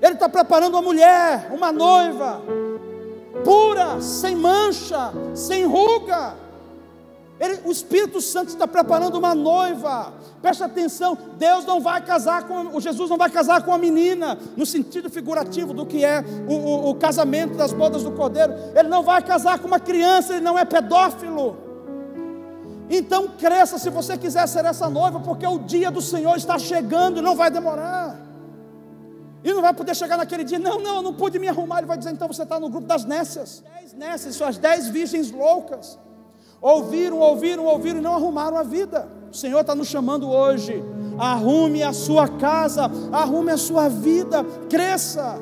[0.00, 2.40] Ele está preparando uma mulher, uma noiva,
[3.44, 6.45] pura, sem mancha, sem ruga.
[7.38, 10.12] Ele, o Espírito Santo está preparando uma noiva.
[10.40, 14.38] Preste atenção, Deus não vai casar com, o Jesus não vai casar com a menina,
[14.56, 18.54] no sentido figurativo do que é o, o, o casamento das bodas do Cordeiro.
[18.74, 21.58] Ele não vai casar com uma criança, ele não é pedófilo.
[22.88, 27.20] Então cresça se você quiser ser essa noiva, porque o dia do Senhor está chegando,
[27.20, 28.16] não vai demorar.
[29.44, 31.78] E não vai poder chegar naquele dia, não, não, eu não pude me arrumar.
[31.78, 33.62] Ele vai dizer, então você está no grupo das nécias.
[33.74, 35.98] Dez nécias, suas dez virgens loucas.
[36.60, 39.08] Ouviram, ouviram, ouviram e não arrumaram a vida.
[39.30, 40.82] O Senhor está nos chamando hoje.
[41.18, 45.38] Arrume a sua casa, arrume a sua vida, cresça.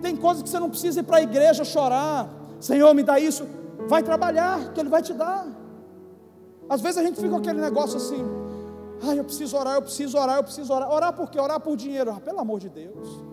[0.00, 2.28] Tem coisas que você não precisa ir para a igreja chorar.
[2.60, 3.46] Senhor, me dá isso.
[3.88, 5.46] Vai trabalhar, que Ele vai te dar.
[6.68, 8.24] Às vezes a gente fica com aquele negócio assim.
[9.04, 10.90] Ai, eu preciso orar, eu preciso orar, eu preciso orar.
[10.90, 11.40] Orar por quê?
[11.40, 12.12] Orar por dinheiro.
[12.16, 13.24] Ah, pelo amor de Deus.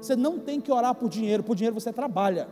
[0.00, 2.48] Você não tem que orar por dinheiro, por dinheiro você trabalha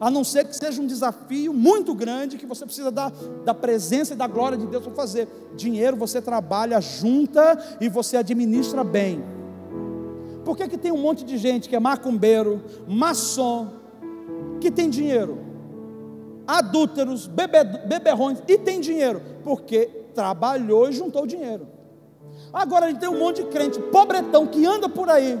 [0.00, 3.12] a não ser que seja um desafio muito grande que você precisa da,
[3.44, 5.28] da presença e da glória de Deus para fazer.
[5.56, 9.24] Dinheiro você trabalha, junta e você administra bem.
[10.44, 13.72] Por que, que tem um monte de gente que é macumbeiro, maçom,
[14.60, 15.38] que tem dinheiro?
[16.46, 19.22] Adúlteros, bebe, beberrões e tem dinheiro?
[19.42, 21.66] Porque trabalhou e juntou dinheiro.
[22.52, 25.38] Agora a gente tem um monte de crente pobretão que anda por aí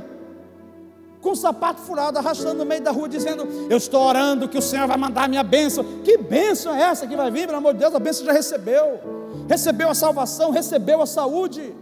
[1.24, 4.62] com o sapato furado, arrastando no meio da rua, dizendo: Eu estou orando que o
[4.62, 5.82] Senhor vai mandar a minha bênção.
[6.04, 7.46] Que bênção é essa que vai vir?
[7.46, 9.00] Pelo amor de Deus, a bênção já recebeu.
[9.48, 11.74] Recebeu a salvação, recebeu a saúde.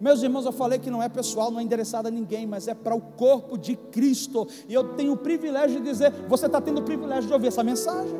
[0.00, 2.74] Meus irmãos, eu falei que não é pessoal, não é endereçado a ninguém, mas é
[2.74, 4.48] para o corpo de Cristo.
[4.66, 7.62] E eu tenho o privilégio de dizer: você está tendo o privilégio de ouvir essa
[7.62, 8.18] mensagem.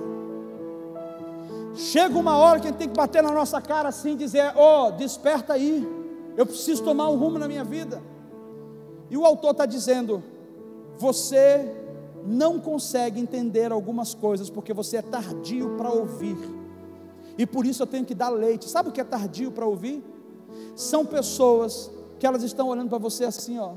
[1.74, 4.52] Chega uma hora que a gente tem que bater na nossa cara assim e dizer:
[4.54, 5.88] Ó, oh, desperta aí,
[6.36, 8.02] eu preciso tomar um rumo na minha vida.
[9.10, 10.22] E o autor está dizendo:
[10.98, 11.72] você
[12.26, 16.36] não consegue entender algumas coisas porque você é tardio para ouvir.
[17.38, 18.68] E por isso eu tenho que dar leite.
[18.68, 20.02] Sabe o que é tardio para ouvir?
[20.74, 23.74] São pessoas que elas estão olhando para você assim, ó.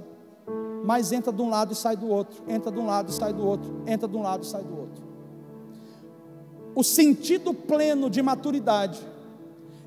[0.84, 3.34] Mas entra de um lado e sai do outro, entra de um lado e sai
[3.34, 5.04] do outro, entra de um lado e sai do outro.
[6.74, 9.06] O sentido pleno de maturidade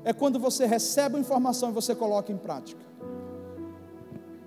[0.03, 2.81] é quando você recebe a informação e você coloca em prática.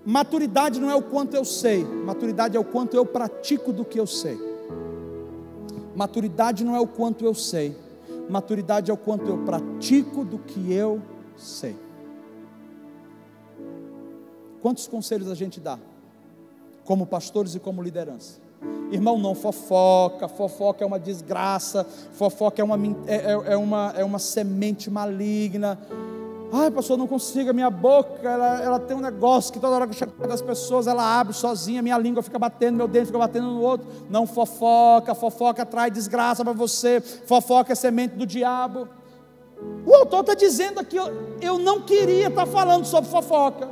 [0.09, 3.99] Maturidade não é o quanto eu sei, maturidade é o quanto eu pratico do que
[3.99, 4.39] eu sei.
[5.93, 7.77] Maturidade não é o quanto eu sei,
[8.29, 11.01] maturidade é o quanto eu pratico do que eu
[11.35, 11.75] sei.
[14.61, 15.77] Quantos conselhos a gente dá,
[16.85, 18.39] como pastores e como liderança?
[18.89, 24.05] Irmão, não fofoca, fofoca é uma desgraça, fofoca é uma, é, é, é uma, é
[24.05, 25.77] uma semente maligna.
[26.51, 29.87] Ai, pastor, não consigo, a minha boca, ela, ela tem um negócio que toda hora
[29.87, 33.47] que chega das pessoas, ela abre sozinha, minha língua fica batendo, meu dente fica batendo
[33.47, 33.85] no outro.
[34.09, 38.87] Não fofoca, fofoca traz desgraça para você, fofoca é semente do diabo.
[39.85, 43.69] O autor está dizendo aqui, eu, eu não queria estar tá falando sobre fofoca.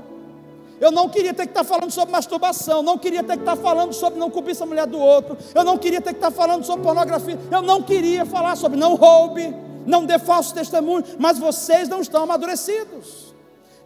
[0.79, 3.55] Eu não queria ter que estar tá falando sobre masturbação, não queria ter que estar
[3.55, 6.31] tá falando sobre não cobrir a mulher do outro, eu não queria ter que estar
[6.31, 11.37] falando sobre pornografia, eu não queria falar sobre não roube, não dê falso testemunho, mas
[11.37, 13.33] vocês não estão amadurecidos.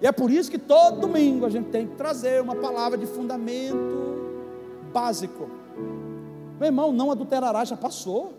[0.02, 3.06] E é por isso que todo domingo a gente tem que trazer uma palavra de
[3.06, 3.78] fundamento
[4.94, 5.50] básico.
[6.60, 8.34] Meu irmão, não adulterarás, já passou.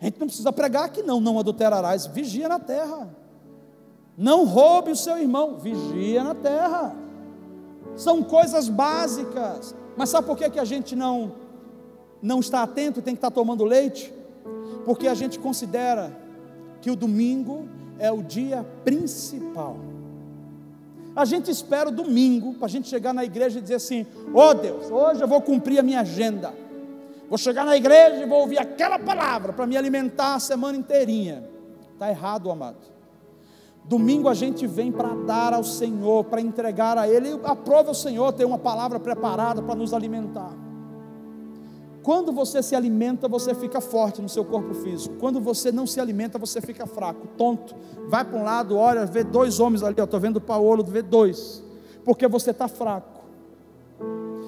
[0.00, 3.08] A gente não precisa pregar aqui, não, não adulterarás, vigia na terra.
[4.16, 6.94] Não roube o seu irmão, vigia na terra.
[7.96, 9.74] São coisas básicas.
[9.96, 11.32] Mas sabe por que, que a gente não,
[12.20, 14.12] não está atento e tem que estar tomando leite?
[14.84, 16.16] Porque a gente considera
[16.80, 17.68] que o domingo
[17.98, 19.76] é o dia principal.
[21.14, 24.54] A gente espera o domingo para a gente chegar na igreja e dizer assim: Oh
[24.54, 26.54] Deus, hoje eu vou cumprir a minha agenda.
[27.28, 31.44] Vou chegar na igreja e vou ouvir aquela palavra para me alimentar a semana inteirinha.
[31.92, 32.78] Está errado, amado.
[33.84, 37.38] Domingo a gente vem para dar ao Senhor, para entregar a Ele.
[37.44, 40.69] Aprova o Senhor ter uma palavra preparada para nos alimentar.
[42.02, 45.16] Quando você se alimenta, você fica forte no seu corpo físico.
[45.18, 47.74] Quando você não se alimenta, você fica fraco, tonto.
[48.08, 51.62] Vai para um lado, olha, vê dois homens ali, estou vendo o Paulo, vê dois.
[52.04, 53.20] Porque você está fraco.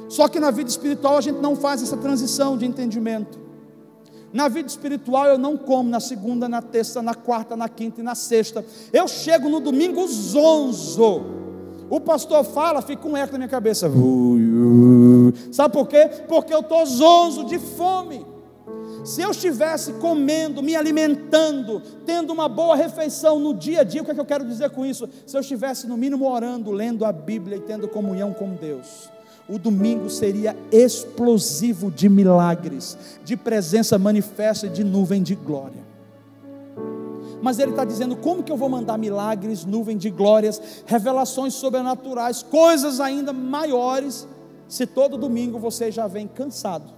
[0.09, 3.39] Só que na vida espiritual a gente não faz essa transição de entendimento.
[4.33, 8.05] Na vida espiritual eu não como na segunda, na terça, na quarta, na quinta e
[8.05, 8.65] na sexta.
[8.93, 11.23] Eu chego no domingo zonzo.
[11.93, 13.87] O pastor fala, fica um eco na minha cabeça.
[15.53, 16.09] Sabe por quê?
[16.27, 18.25] Porque eu estou zonzo de fome.
[19.05, 24.07] Se eu estivesse comendo, me alimentando, tendo uma boa refeição no dia a dia, o
[24.07, 25.07] que, é que eu quero dizer com isso?
[25.27, 29.11] Se eu estivesse no mínimo orando, lendo a Bíblia e tendo comunhão com Deus,
[29.47, 35.82] o domingo seria explosivo de milagres, de presença manifesta e de nuvem de glória.
[37.43, 42.43] Mas ele está dizendo: como que eu vou mandar milagres, nuvem de glórias, revelações sobrenaturais,
[42.43, 44.27] coisas ainda maiores,
[44.67, 46.91] se todo domingo você já vem cansado,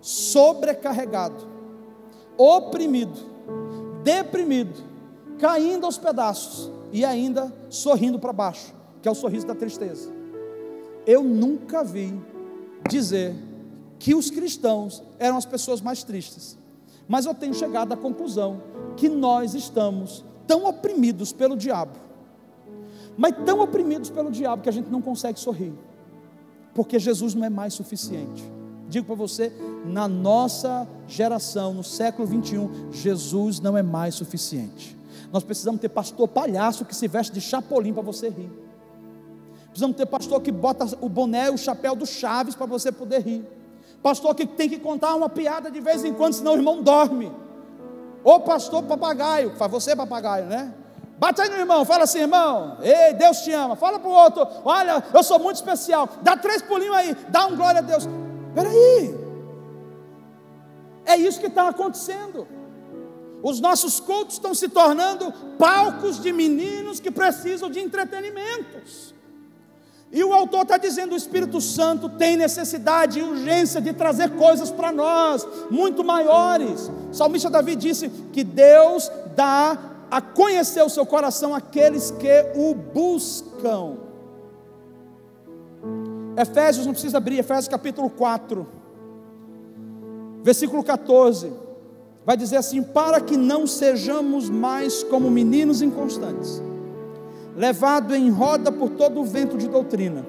[0.00, 1.48] sobrecarregado,
[2.38, 3.18] oprimido,
[4.04, 4.84] deprimido,
[5.38, 8.72] caindo aos pedaços e ainda sorrindo para baixo,
[9.02, 10.20] que é o sorriso da tristeza
[11.06, 12.20] eu nunca vi
[12.88, 13.34] dizer
[13.98, 16.58] que os cristãos eram as pessoas mais tristes.
[17.08, 18.62] Mas eu tenho chegado à conclusão
[19.00, 21.96] que nós estamos tão oprimidos pelo diabo,
[23.16, 25.72] mas tão oprimidos pelo diabo que a gente não consegue sorrir,
[26.74, 28.44] porque Jesus não é mais suficiente.
[28.90, 29.50] Digo para você,
[29.86, 34.94] na nossa geração, no século 21, Jesus não é mais suficiente.
[35.32, 38.50] Nós precisamos ter pastor palhaço que se veste de chapolim para você rir.
[39.68, 43.22] Precisamos ter pastor que bota o boné e o chapéu do Chaves para você poder
[43.22, 43.46] rir.
[44.02, 47.32] Pastor que tem que contar uma piada de vez em quando, senão o irmão dorme.
[48.22, 50.74] Ou pastor papagaio, faz você papagaio, né?
[51.18, 53.76] Bate aí no irmão, fala assim, irmão, ei, Deus te ama.
[53.76, 56.08] Fala para o outro, olha, eu sou muito especial.
[56.22, 58.08] Dá três pulinhos aí, dá um glória a Deus.
[58.54, 59.14] Peraí,
[61.04, 62.48] é isso que está acontecendo.
[63.42, 69.09] Os nossos cultos estão se tornando palcos de meninos que precisam de entretenimentos.
[70.12, 74.70] E o autor está dizendo: o Espírito Santo tem necessidade e urgência de trazer coisas
[74.70, 76.90] para nós, muito maiores.
[77.10, 79.78] O salmista Davi disse que Deus dá
[80.10, 83.98] a conhecer o seu coração àqueles que o buscam.
[86.36, 88.66] Efésios, não precisa abrir, Efésios capítulo 4,
[90.42, 91.52] versículo 14,
[92.26, 96.60] vai dizer assim: Para que não sejamos mais como meninos inconstantes
[97.60, 100.24] levado em roda por todo o vento de doutrina,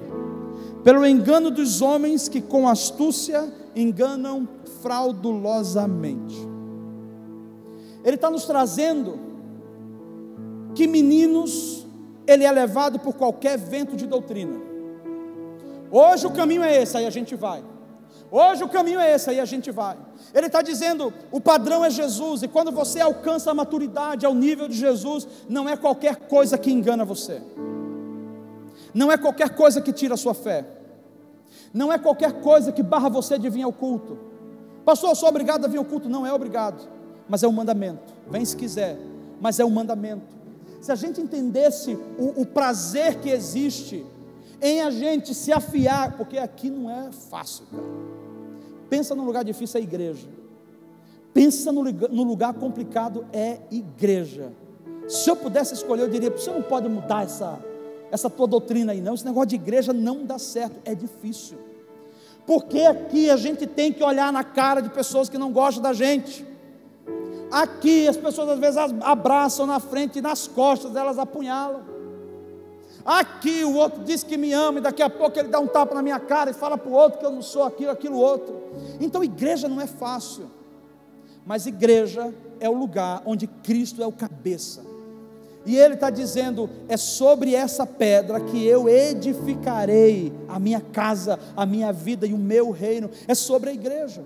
[0.84, 4.46] pelo engano dos homens que com astúcia enganam
[4.82, 6.36] fraudulosamente.
[8.04, 9.18] Ele está nos trazendo
[10.74, 11.86] que meninos,
[12.26, 14.60] ele é levado por qualquer vento de doutrina.
[15.90, 17.64] Hoje o caminho é esse, aí a gente vai.
[18.34, 19.94] Hoje o caminho é esse, aí a gente vai.
[20.32, 24.66] Ele está dizendo: o padrão é Jesus, e quando você alcança a maturidade ao nível
[24.66, 27.42] de Jesus, não é qualquer coisa que engana você,
[28.94, 30.64] não é qualquer coisa que tira a sua fé,
[31.74, 34.18] não é qualquer coisa que barra você de vir ao culto.
[34.82, 36.08] Pastor, eu sou obrigado a vir ao culto?
[36.08, 36.88] Não é obrigado,
[37.28, 38.14] mas é um mandamento.
[38.30, 38.96] Vem se quiser,
[39.42, 40.24] mas é um mandamento.
[40.80, 44.06] Se a gente entendesse o, o prazer que existe
[44.62, 47.82] em a gente se afiar, porque aqui não é fácil, cara.
[48.88, 50.28] Pensa num lugar difícil, é igreja.
[51.34, 54.52] Pensa no, no lugar complicado, é igreja.
[55.08, 57.58] Se eu pudesse escolher, eu diria: você não pode mudar essa,
[58.10, 59.14] essa tua doutrina aí, não.
[59.14, 61.58] Esse negócio de igreja não dá certo, é difícil.
[62.46, 65.92] Porque aqui a gente tem que olhar na cara de pessoas que não gostam da
[65.92, 66.46] gente.
[67.50, 71.91] Aqui as pessoas às vezes abraçam na frente e nas costas elas apunhalam.
[73.04, 75.94] Aqui o outro diz que me ama e daqui a pouco ele dá um tapa
[75.94, 78.62] na minha cara e fala para o outro que eu não sou aquilo, aquilo outro.
[79.00, 80.50] Então igreja não é fácil,
[81.44, 84.92] mas igreja é o lugar onde Cristo é o cabeça.
[85.64, 91.64] E ele está dizendo: é sobre essa pedra que eu edificarei a minha casa, a
[91.66, 93.10] minha vida e o meu reino.
[93.26, 94.24] É sobre a igreja.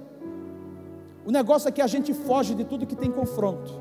[1.24, 3.72] O negócio é que a gente foge de tudo que tem confronto,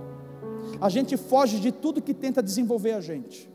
[0.81, 3.54] a gente foge de tudo que tenta desenvolver a gente.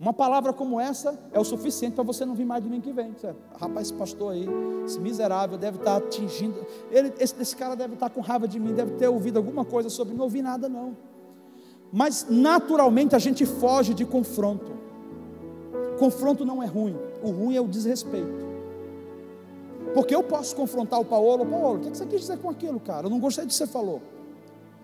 [0.00, 3.12] Uma palavra como essa é o suficiente para você não vir mais domingo que vem.
[3.12, 4.46] Você, Rapaz, esse pastor aí,
[4.84, 6.64] esse miserável, deve estar atingindo.
[6.90, 9.90] Ele, esse, esse cara deve estar com raiva de mim, deve ter ouvido alguma coisa
[9.90, 10.18] sobre mim.
[10.18, 10.96] Não ouvi nada, não.
[11.92, 14.70] Mas naturalmente a gente foge de confronto.
[15.98, 18.46] Confronto não é ruim, o ruim é o desrespeito.
[19.94, 23.06] Porque eu posso confrontar o Paulo, Paulo, o que você quis dizer com aquilo, cara?
[23.06, 24.00] Eu não gostei do que você falou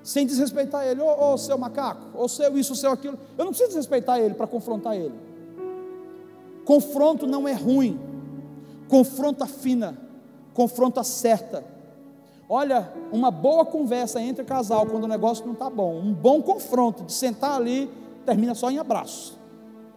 [0.05, 3.19] sem desrespeitar ele, ô oh, oh, seu macaco, ou oh, seu isso, seu aquilo.
[3.37, 5.15] Eu não preciso desrespeitar ele para confrontar ele.
[6.65, 7.99] Confronto não é ruim,
[8.89, 9.99] confronto afina,
[10.55, 11.65] confronto acerta,
[12.49, 17.03] Olha, uma boa conversa entre casal quando o negócio não está bom, um bom confronto
[17.05, 17.91] de sentar ali,
[18.27, 19.39] termina só em abraço.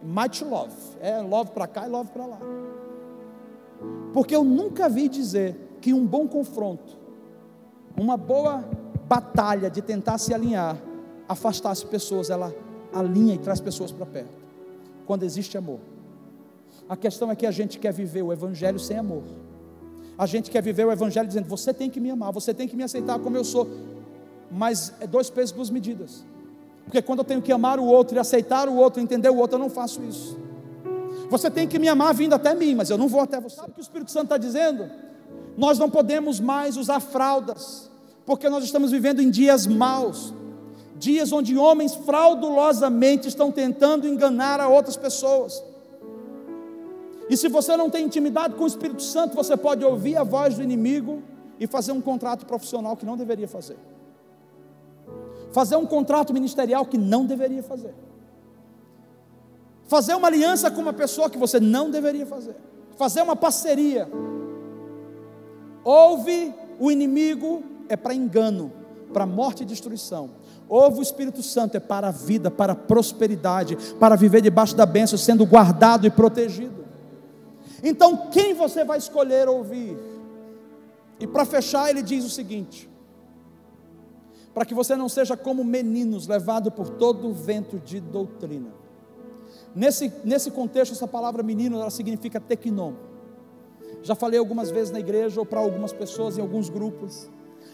[0.02, 0.72] Might love.
[1.00, 2.38] É love para cá e love para lá.
[4.12, 6.96] Porque eu nunca vi dizer que um bom confronto,
[7.96, 8.64] uma boa
[9.08, 10.76] batalha de tentar se alinhar,
[11.26, 12.54] afastasse pessoas, ela
[12.92, 14.36] alinha e traz pessoas para perto.
[15.06, 15.80] Quando existe amor.
[16.88, 19.22] A questão é que a gente quer viver o evangelho sem amor.
[20.18, 22.76] A gente quer viver o evangelho dizendo: "Você tem que me amar, você tem que
[22.76, 23.66] me aceitar como eu sou".
[24.50, 26.24] Mas é dois pesos, duas medidas.
[26.84, 29.56] Porque quando eu tenho que amar o outro e aceitar o outro, entender o outro,
[29.56, 30.38] eu não faço isso.
[31.30, 33.56] Você tem que me amar vindo até mim, mas eu não vou até você.
[33.56, 34.90] Sabe o que o Espírito Santo está dizendo?
[35.56, 37.90] Nós não podemos mais usar fraldas,
[38.28, 40.34] porque nós estamos vivendo em dias maus
[40.98, 45.64] dias onde homens fraudulosamente estão tentando enganar a outras pessoas.
[47.30, 50.56] E se você não tem intimidade com o Espírito Santo, você pode ouvir a voz
[50.56, 51.22] do inimigo
[51.60, 53.78] e fazer um contrato profissional que não deveria fazer.
[55.52, 57.94] Fazer um contrato ministerial que não deveria fazer
[59.88, 62.54] fazer uma aliança com uma pessoa que você não deveria fazer,
[62.98, 64.06] fazer uma parceria.
[65.82, 68.72] Ouve o inimigo é para engano,
[69.12, 70.30] para morte e destruição.
[70.68, 74.84] Ouve o Espírito Santo é para a vida, para a prosperidade, para viver debaixo da
[74.84, 76.84] bênção, sendo guardado e protegido.
[77.82, 79.96] Então, quem você vai escolher ouvir?
[81.18, 82.88] E para fechar, ele diz o seguinte:
[84.52, 88.70] para que você não seja como meninos, levado por todo o vento de doutrina.
[89.74, 92.92] Nesse, nesse contexto, essa palavra menino, ela significa tecnon.
[94.02, 97.28] Já falei algumas vezes na igreja ou para algumas pessoas em alguns grupos.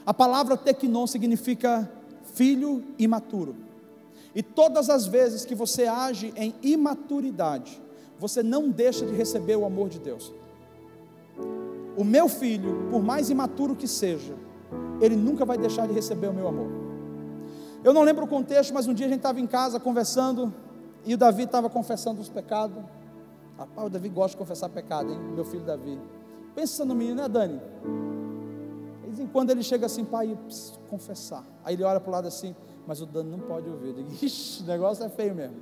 [0.06, 1.90] A palavra tecnon significa
[2.34, 3.56] filho imaturo.
[4.34, 7.80] E todas as vezes que você age em imaturidade,
[8.18, 10.32] você não deixa de receber o amor de Deus.
[11.96, 14.34] O meu filho, por mais imaturo que seja,
[15.00, 16.68] ele nunca vai deixar de receber o meu amor.
[17.82, 20.52] Eu não lembro o contexto, mas um dia a gente estava em casa conversando
[21.04, 22.82] e o Davi estava confessando os pecados.
[23.56, 25.18] Rapaz, o Davi gosta de confessar pecado, hein?
[25.34, 25.98] Meu filho Davi.
[26.54, 27.60] Pensa no menino, né, Dani?
[29.14, 31.44] Vez em quando ele chega assim, pai, eu preciso confessar.
[31.64, 32.54] Aí ele olha para o lado assim,
[32.84, 33.88] mas o Dani não pode ouvir.
[33.88, 35.56] Eu digo, ixi, o negócio é feio mesmo.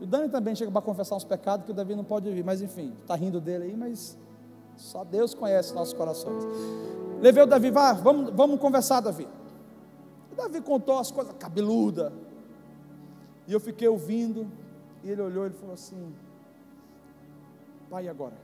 [0.00, 2.44] O Dani também chega para confessar uns pecados que o Davi não pode ouvir.
[2.44, 4.16] Mas enfim, está rindo dele aí, mas
[4.76, 6.44] só Deus conhece nossos corações.
[7.20, 9.26] Levei o Davi, vá, vamos, vamos conversar, Davi.
[10.30, 12.12] O Davi contou as coisas cabeludas
[13.48, 14.46] e eu fiquei ouvindo,
[15.02, 16.14] e ele olhou e falou assim:
[17.90, 18.36] Pai, agora?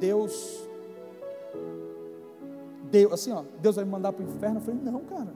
[0.00, 0.63] Deus,
[2.94, 4.58] Deus, assim, ó, Deus vai me mandar para o inferno?
[4.58, 5.34] Eu falei: Não, cara,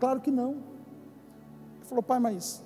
[0.00, 0.52] claro que não.
[0.52, 2.64] Ele falou: Pai, mas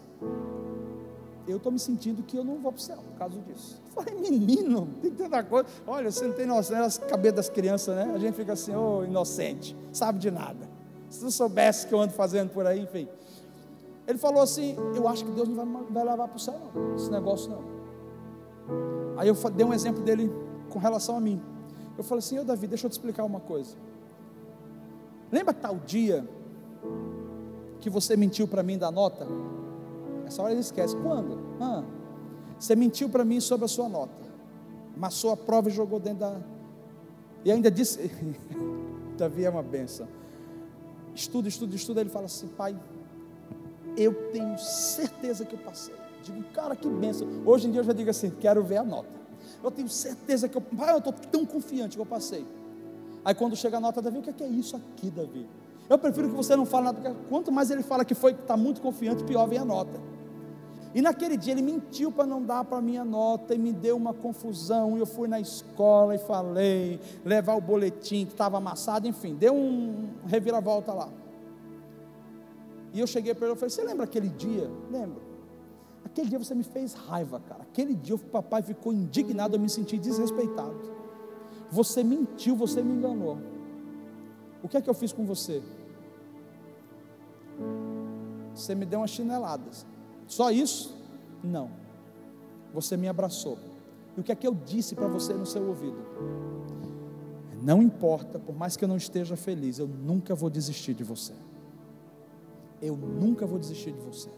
[1.49, 3.83] eu estou me sentindo que eu não vou para o céu por causa disso.
[3.85, 5.67] Eu falei, menino, tem tanta coisa.
[5.85, 8.13] Olha, você não tem noção, é as cabeças das crianças, né?
[8.15, 10.69] A gente fica assim, ô oh, inocente, sabe de nada.
[11.09, 13.09] Se não soubesse o que eu ando fazendo por aí, enfim.
[14.07, 16.95] Ele falou assim: Eu acho que Deus não vai, vai levar para o céu, não.
[16.95, 17.65] Esse negócio não.
[19.17, 20.31] Aí eu dei um exemplo dele
[20.69, 21.43] com relação a mim.
[22.01, 23.77] Eu falei assim: Ô Davi, deixa eu te explicar uma coisa.
[25.31, 26.27] Lembra tal dia
[27.79, 29.27] que você mentiu para mim da nota?
[30.27, 30.97] Essa hora ele esquece.
[30.97, 31.39] Quando?
[31.61, 31.85] Ah,
[32.59, 34.15] você mentiu para mim sobre a sua nota.
[34.97, 36.41] Amassou a prova e jogou dentro da.
[37.45, 38.11] E ainda disse.
[39.19, 40.09] Davi é uma benção.
[41.15, 42.01] Estuda, estuda, estuda.
[42.01, 42.75] Ele fala assim: Pai,
[43.95, 45.95] eu tenho certeza que eu passei.
[46.23, 47.29] Digo, cara, que benção.
[47.45, 49.20] Hoje em dia eu já digo assim: quero ver a nota.
[49.63, 50.61] Eu tenho certeza que eu.
[50.61, 52.47] Pai, eu estou tão confiante que eu passei.
[53.25, 55.47] Aí quando chega a nota, Davi, o que é, é isso aqui, Davi?
[55.89, 58.57] Eu prefiro que você não fale nada, porque quanto mais ele fala que foi, está
[58.57, 60.01] muito confiante, pior vem a nota.
[60.95, 63.97] E naquele dia ele mentiu para não dar para a minha nota e me deu
[63.97, 64.97] uma confusão.
[64.97, 69.55] E eu fui na escola e falei, levar o boletim que estava amassado, enfim, deu
[69.55, 71.09] um reviravolta lá.
[72.93, 74.71] E eu cheguei para ele e falei: Você lembra aquele dia?
[74.91, 75.30] Lembro.
[76.11, 77.63] Aquele dia você me fez raiva, cara.
[77.63, 80.79] Aquele dia o papai ficou indignado, eu me senti desrespeitado.
[81.71, 83.39] Você mentiu, você me enganou.
[84.63, 85.63] O que é que eu fiz com você?
[88.55, 89.87] Você me deu umas chineladas.
[90.27, 90.97] Só isso?
[91.43, 91.71] Não.
[92.75, 93.59] Você me abraçou.
[94.17, 95.99] E o que é que eu disse para você no seu ouvido?
[97.63, 101.35] Não importa, por mais que eu não esteja feliz, eu nunca vou desistir de você
[102.81, 104.31] eu nunca vou desistir de você.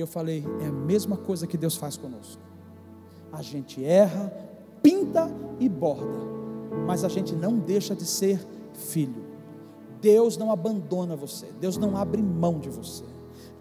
[0.00, 2.40] Eu falei, é a mesma coisa que Deus faz conosco.
[3.32, 4.32] A gente erra,
[4.80, 5.28] pinta
[5.58, 6.18] e borda,
[6.86, 8.38] mas a gente não deixa de ser
[8.74, 9.26] filho.
[10.00, 13.04] Deus não abandona você, Deus não abre mão de você.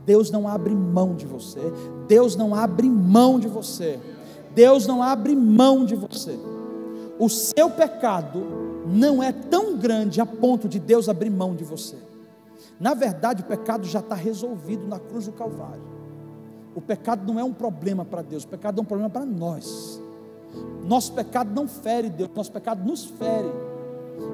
[0.05, 1.59] Deus não abre mão de você.
[2.07, 3.99] Deus não abre mão de você.
[4.53, 6.39] Deus não abre mão de você.
[7.19, 8.41] O seu pecado
[8.85, 11.97] não é tão grande a ponto de Deus abrir mão de você.
[12.79, 15.96] Na verdade, o pecado já está resolvido na cruz do Calvário.
[16.77, 19.99] O pecado não é um problema para Deus, o pecado é um problema para nós.
[20.85, 23.51] Nosso pecado não fere Deus, nosso pecado nos fere.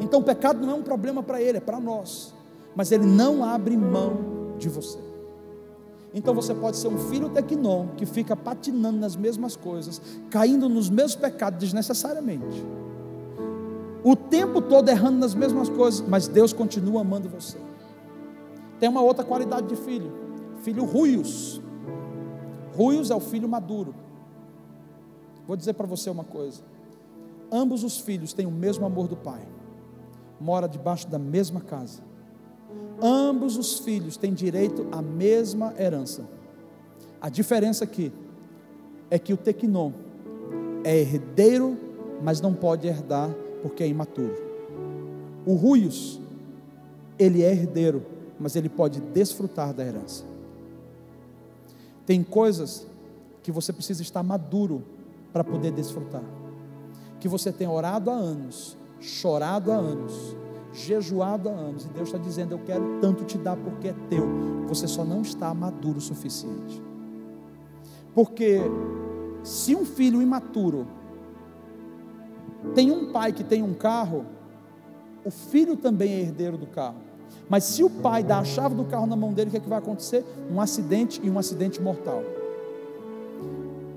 [0.01, 2.33] Então o pecado não é um problema para Ele, é para nós.
[2.75, 4.99] Mas Ele não abre mão de você.
[6.13, 10.89] Então você pode ser um filho tecnon que fica patinando nas mesmas coisas, caindo nos
[10.89, 12.61] mesmos pecados desnecessariamente.
[14.03, 17.57] O tempo todo errando nas mesmas coisas, mas Deus continua amando você.
[18.81, 20.11] Tem uma outra qualidade de filho,
[20.61, 21.62] filho ruios.
[22.75, 23.93] Ruios é o filho maduro.
[25.47, 26.61] Vou dizer para você uma coisa:
[27.51, 29.41] ambos os filhos têm o mesmo amor do pai,
[30.39, 32.13] mora debaixo da mesma casa
[33.01, 36.23] ambos os filhos têm direito à mesma herança.
[37.19, 38.11] A diferença aqui
[39.09, 39.91] é que o Tequinon
[40.83, 41.77] é herdeiro,
[42.21, 43.29] mas não pode herdar
[43.61, 44.35] porque é imaturo.
[45.45, 46.19] O Ruios,
[47.19, 48.05] ele é herdeiro,
[48.39, 50.23] mas ele pode desfrutar da herança.
[52.05, 52.85] Tem coisas
[53.41, 54.83] que você precisa estar maduro
[55.31, 56.23] para poder desfrutar.
[57.19, 60.35] Que você tem orado há anos, chorado há anos,
[60.73, 64.25] jejuado há anos, e Deus está dizendo: Eu quero tanto te dar porque é teu,
[64.67, 66.81] você só não está maduro o suficiente.
[68.13, 68.59] Porque
[69.43, 70.87] se um filho imaturo
[72.75, 74.25] tem um pai que tem um carro,
[75.25, 77.12] o filho também é herdeiro do carro.
[77.49, 79.59] Mas se o pai dá a chave do carro na mão dele, o que, é
[79.59, 80.25] que vai acontecer?
[80.51, 82.23] Um acidente e um acidente mortal.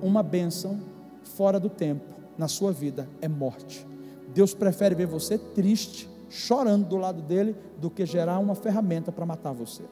[0.02, 0.78] Uma bênção
[1.22, 2.04] fora do tempo
[2.36, 3.86] na sua vida é morte.
[4.34, 9.24] Deus prefere ver você triste chorando do lado dele do que gerar uma ferramenta para
[9.24, 9.82] matar você.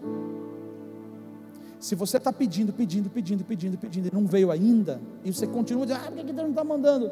[1.78, 5.86] Se você está pedindo, pedindo, pedindo, pedindo, pedindo, e não veio ainda, e você continua
[5.86, 7.10] dizendo, ah, por que Deus não está mandando?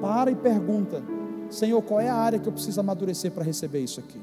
[0.00, 1.02] Para e pergunta,
[1.50, 4.20] Senhor, qual é a área que eu preciso amadurecer para receber isso aqui?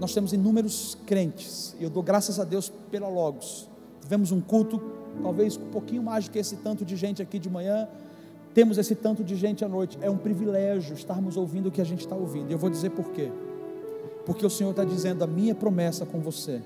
[0.00, 3.68] Nós temos inúmeros crentes, e eu dou graças a Deus pela Logos.
[4.00, 4.80] Tivemos um culto,
[5.22, 7.86] talvez um pouquinho mais do que esse tanto de gente aqui de manhã,
[8.54, 9.98] temos esse tanto de gente à noite.
[10.00, 12.50] É um privilégio estarmos ouvindo o que a gente está ouvindo.
[12.50, 13.30] E eu vou dizer por quê.
[14.24, 16.62] Porque o Senhor está dizendo: a minha promessa com você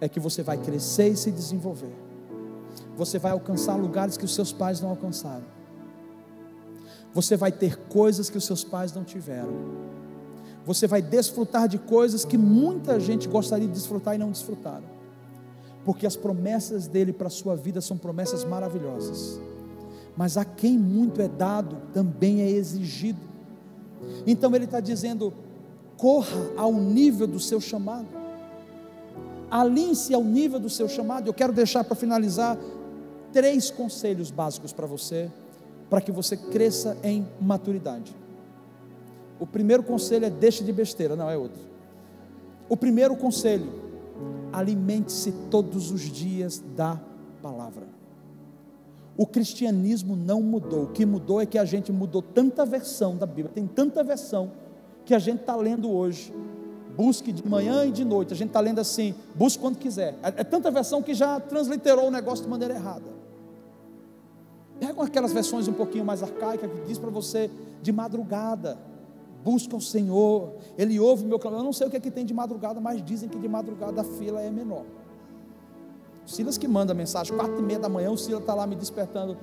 [0.00, 1.94] é que você vai crescer e se desenvolver.
[2.96, 5.44] Você vai alcançar lugares que os seus pais não alcançaram.
[7.14, 9.52] Você vai ter coisas que os seus pais não tiveram.
[10.64, 14.84] Você vai desfrutar de coisas que muita gente gostaria de desfrutar e não desfrutaram.
[15.84, 19.40] Porque as promessas dele para a sua vida são promessas maravilhosas
[20.16, 23.20] mas a quem muito é dado, também é exigido.
[24.26, 25.32] Então ele está dizendo:
[25.96, 28.08] corra ao nível do seu chamado,
[29.50, 31.28] alinhe-se ao nível do seu chamado.
[31.28, 32.58] Eu quero deixar para finalizar
[33.32, 35.30] três conselhos básicos para você,
[35.88, 38.14] para que você cresça em maturidade.
[39.42, 41.60] O primeiro conselho é deixe de besteira, não é outro.
[42.68, 43.68] O primeiro conselho,
[44.52, 47.00] alimente-se todos os dias da
[47.42, 47.88] palavra.
[49.16, 50.84] O cristianismo não mudou.
[50.84, 54.52] O que mudou é que a gente mudou tanta versão da Bíblia, tem tanta versão
[55.04, 56.32] que a gente está lendo hoje.
[56.96, 58.32] Busque de manhã e de noite.
[58.32, 60.14] A gente está lendo assim, busque quando quiser.
[60.22, 63.10] É, é, tanta versão que já transliterou o negócio de maneira errada.
[64.78, 67.50] Pega aquelas versões um pouquinho mais arcaicas que diz para você
[67.82, 68.91] de madrugada.
[69.42, 71.60] Busca o Senhor, Ele ouve o meu clamor.
[71.60, 74.00] Eu não sei o que é que tem de madrugada, mas dizem que de madrugada
[74.00, 74.84] a fila é menor.
[76.24, 78.76] Silas que manda a mensagem, quatro e meia da manhã, o Silas está lá me
[78.76, 79.36] despertando.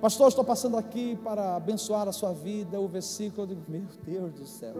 [0.00, 2.78] Pastor, estou passando aqui para abençoar a sua vida.
[2.80, 4.74] O versículo, eu digo, meu Deus do céu.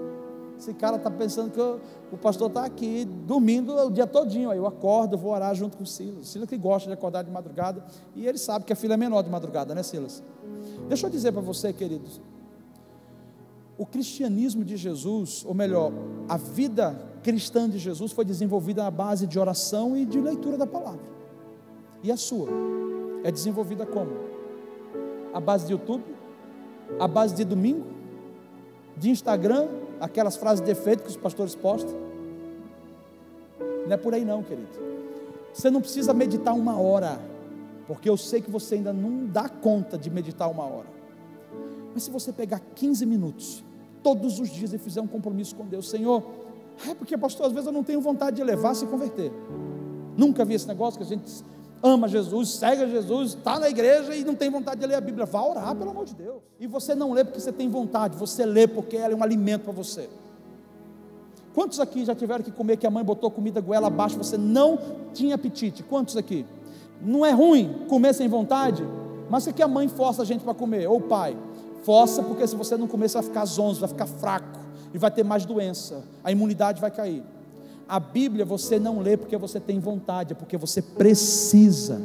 [0.58, 4.50] Esse cara está pensando que eu, o pastor está aqui dormindo o dia todinho.
[4.50, 6.26] Aí eu acordo, vou orar junto com o Silas.
[6.26, 7.84] O Silas que gosta de acordar de madrugada.
[8.14, 10.22] E ele sabe que a filha é menor de madrugada, né, Silas?
[10.88, 12.20] Deixa eu dizer para você, queridos.
[13.78, 15.92] O cristianismo de Jesus, ou melhor,
[16.28, 20.66] a vida cristã de Jesus foi desenvolvida na base de oração e de leitura da
[20.66, 21.04] palavra.
[22.02, 22.48] E a sua?
[23.22, 24.12] É desenvolvida como?
[25.34, 26.04] A base de YouTube?
[26.98, 27.84] A base de domingo?
[28.96, 29.68] De Instagram?
[30.00, 31.94] Aquelas frases de efeito que os pastores postam?
[33.86, 34.68] Não é por aí não, querido.
[35.52, 37.18] Você não precisa meditar uma hora,
[37.86, 40.88] porque eu sei que você ainda não dá conta de meditar uma hora.
[41.92, 43.64] Mas se você pegar 15 minutos,
[44.06, 46.22] todos os dias e fizer um compromisso com Deus, Senhor,
[46.88, 49.32] é porque pastor, às vezes eu não tenho vontade de levar se converter.
[50.16, 51.42] Nunca vi esse negócio que a gente
[51.82, 55.26] ama Jesus, segue Jesus, está na igreja e não tem vontade de ler a Bíblia,
[55.26, 56.40] vá orar, pelo amor de Deus.
[56.60, 59.64] E você não lê porque você tem vontade, você lê porque ela é um alimento
[59.64, 60.08] para você.
[61.52, 64.78] Quantos aqui já tiveram que comer que a mãe botou comida goela abaixo, você não
[65.14, 65.82] tinha apetite?
[65.82, 66.46] Quantos aqui?
[67.02, 68.86] Não é ruim comer sem vontade,
[69.28, 71.36] mas é que a mãe força a gente para comer, ou o pai.
[71.82, 74.58] Força, porque se você não comer, você vai ficar zonzo, vai ficar fraco
[74.92, 77.22] e vai ter mais doença, a imunidade vai cair.
[77.88, 82.00] A Bíblia você não lê porque você tem vontade, é porque você precisa.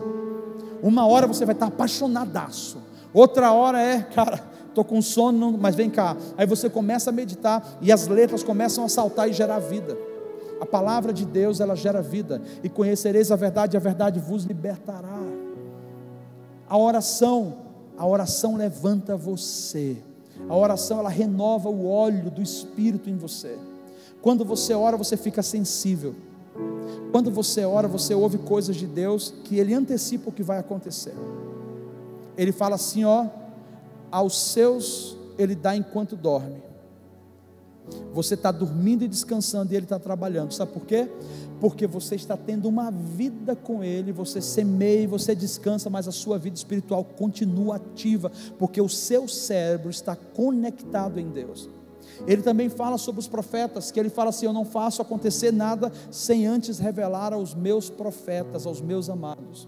[0.83, 2.77] Uma hora você vai estar apaixonadaço,
[3.13, 6.15] outra hora é, cara, estou com sono, mas vem cá.
[6.37, 9.97] Aí você começa a meditar e as letras começam a saltar e gerar vida.
[10.59, 12.39] A palavra de Deus, ela gera vida.
[12.63, 15.19] E conhecereis a verdade, e a verdade vos libertará.
[16.69, 17.55] A oração,
[18.01, 19.95] a oração levanta você.
[20.49, 23.59] A oração, ela renova o óleo do Espírito em você.
[24.23, 26.15] Quando você ora, você fica sensível.
[27.11, 31.13] Quando você ora, você ouve coisas de Deus que Ele antecipa o que vai acontecer.
[32.35, 33.27] Ele fala assim: ó,
[34.11, 36.59] aos seus Ele dá enquanto dorme.
[38.13, 40.53] Você está dormindo e descansando e Ele está trabalhando.
[40.53, 41.09] Sabe por quê?
[41.59, 46.37] Porque você está tendo uma vida com Ele, você semeia você descansa, mas a sua
[46.37, 51.69] vida espiritual continua ativa, porque o seu cérebro está conectado em Deus.
[52.27, 55.91] Ele também fala sobre os profetas, que ele fala assim: Eu não faço acontecer nada
[56.09, 59.67] sem antes revelar aos meus profetas, aos meus amados.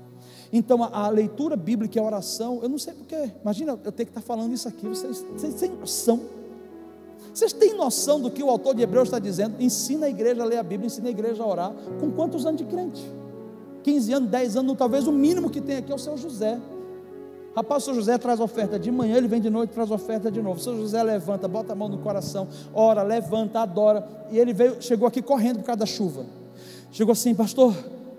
[0.51, 4.05] Então, a, a leitura bíblica e a oração, eu não sei porquê, imagina eu ter
[4.05, 6.42] que estar falando isso aqui, vocês, vocês têm noção
[7.33, 9.55] vocês têm noção do que o autor de Hebreus está dizendo?
[9.59, 11.73] Ensina a igreja a ler a Bíblia, ensina a igreja a orar.
[11.99, 13.03] Com quantos anos de crente?
[13.81, 16.59] 15 anos, 10 anos, talvez o mínimo que tem aqui é o seu José.
[17.55, 20.41] Rapaz, o seu José traz oferta de manhã, ele vem de noite traz oferta de
[20.41, 20.59] novo.
[20.59, 24.07] O seu José levanta, bota a mão no coração, ora, levanta, adora.
[24.31, 26.25] E ele veio, chegou aqui correndo por causa da chuva.
[26.91, 27.75] Chegou assim, pastor,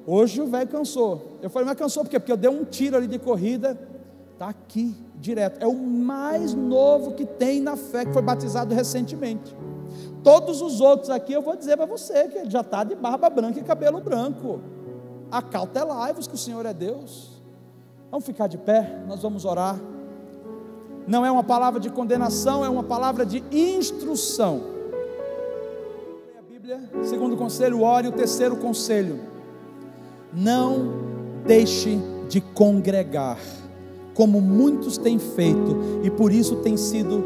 [0.06, 1.38] hoje o velho cansou.
[1.40, 2.18] Eu falei, mas cansou por quê?
[2.18, 3.78] Porque eu dei um tiro ali de corrida,
[4.34, 5.62] está aqui direto.
[5.62, 9.56] É o mais novo que tem na fé, que foi batizado recentemente.
[10.22, 13.58] Todos os outros aqui eu vou dizer para você que já está de barba branca
[13.58, 14.60] e cabelo branco.
[15.30, 17.42] Acautelai-vos que o Senhor é Deus.
[18.10, 19.80] Vamos ficar de pé, nós vamos orar.
[21.06, 24.62] Não é uma palavra de condenação, é uma palavra de instrução.
[26.38, 29.20] A Bíblia, segundo conselho, ore o terceiro conselho.
[30.32, 30.92] Não
[31.46, 33.38] deixe de congregar
[34.14, 37.24] como muitos têm feito, e por isso têm sido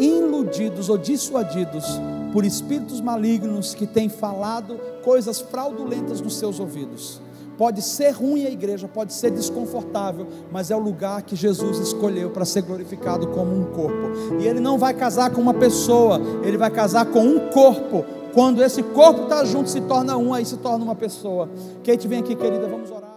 [0.00, 1.84] iludidos ou dissuadidos
[2.32, 7.20] por espíritos malignos que têm falado coisas fraudulentas nos seus ouvidos.
[7.58, 12.30] Pode ser ruim a igreja, pode ser desconfortável, mas é o lugar que Jesus escolheu
[12.30, 14.38] para ser glorificado como um corpo.
[14.40, 18.02] E ele não vai casar com uma pessoa, ele vai casar com um corpo.
[18.32, 21.50] Quando esse corpo está junto, se torna um, aí se torna uma pessoa.
[21.84, 23.09] Kate, vem aqui, querida, vamos orar.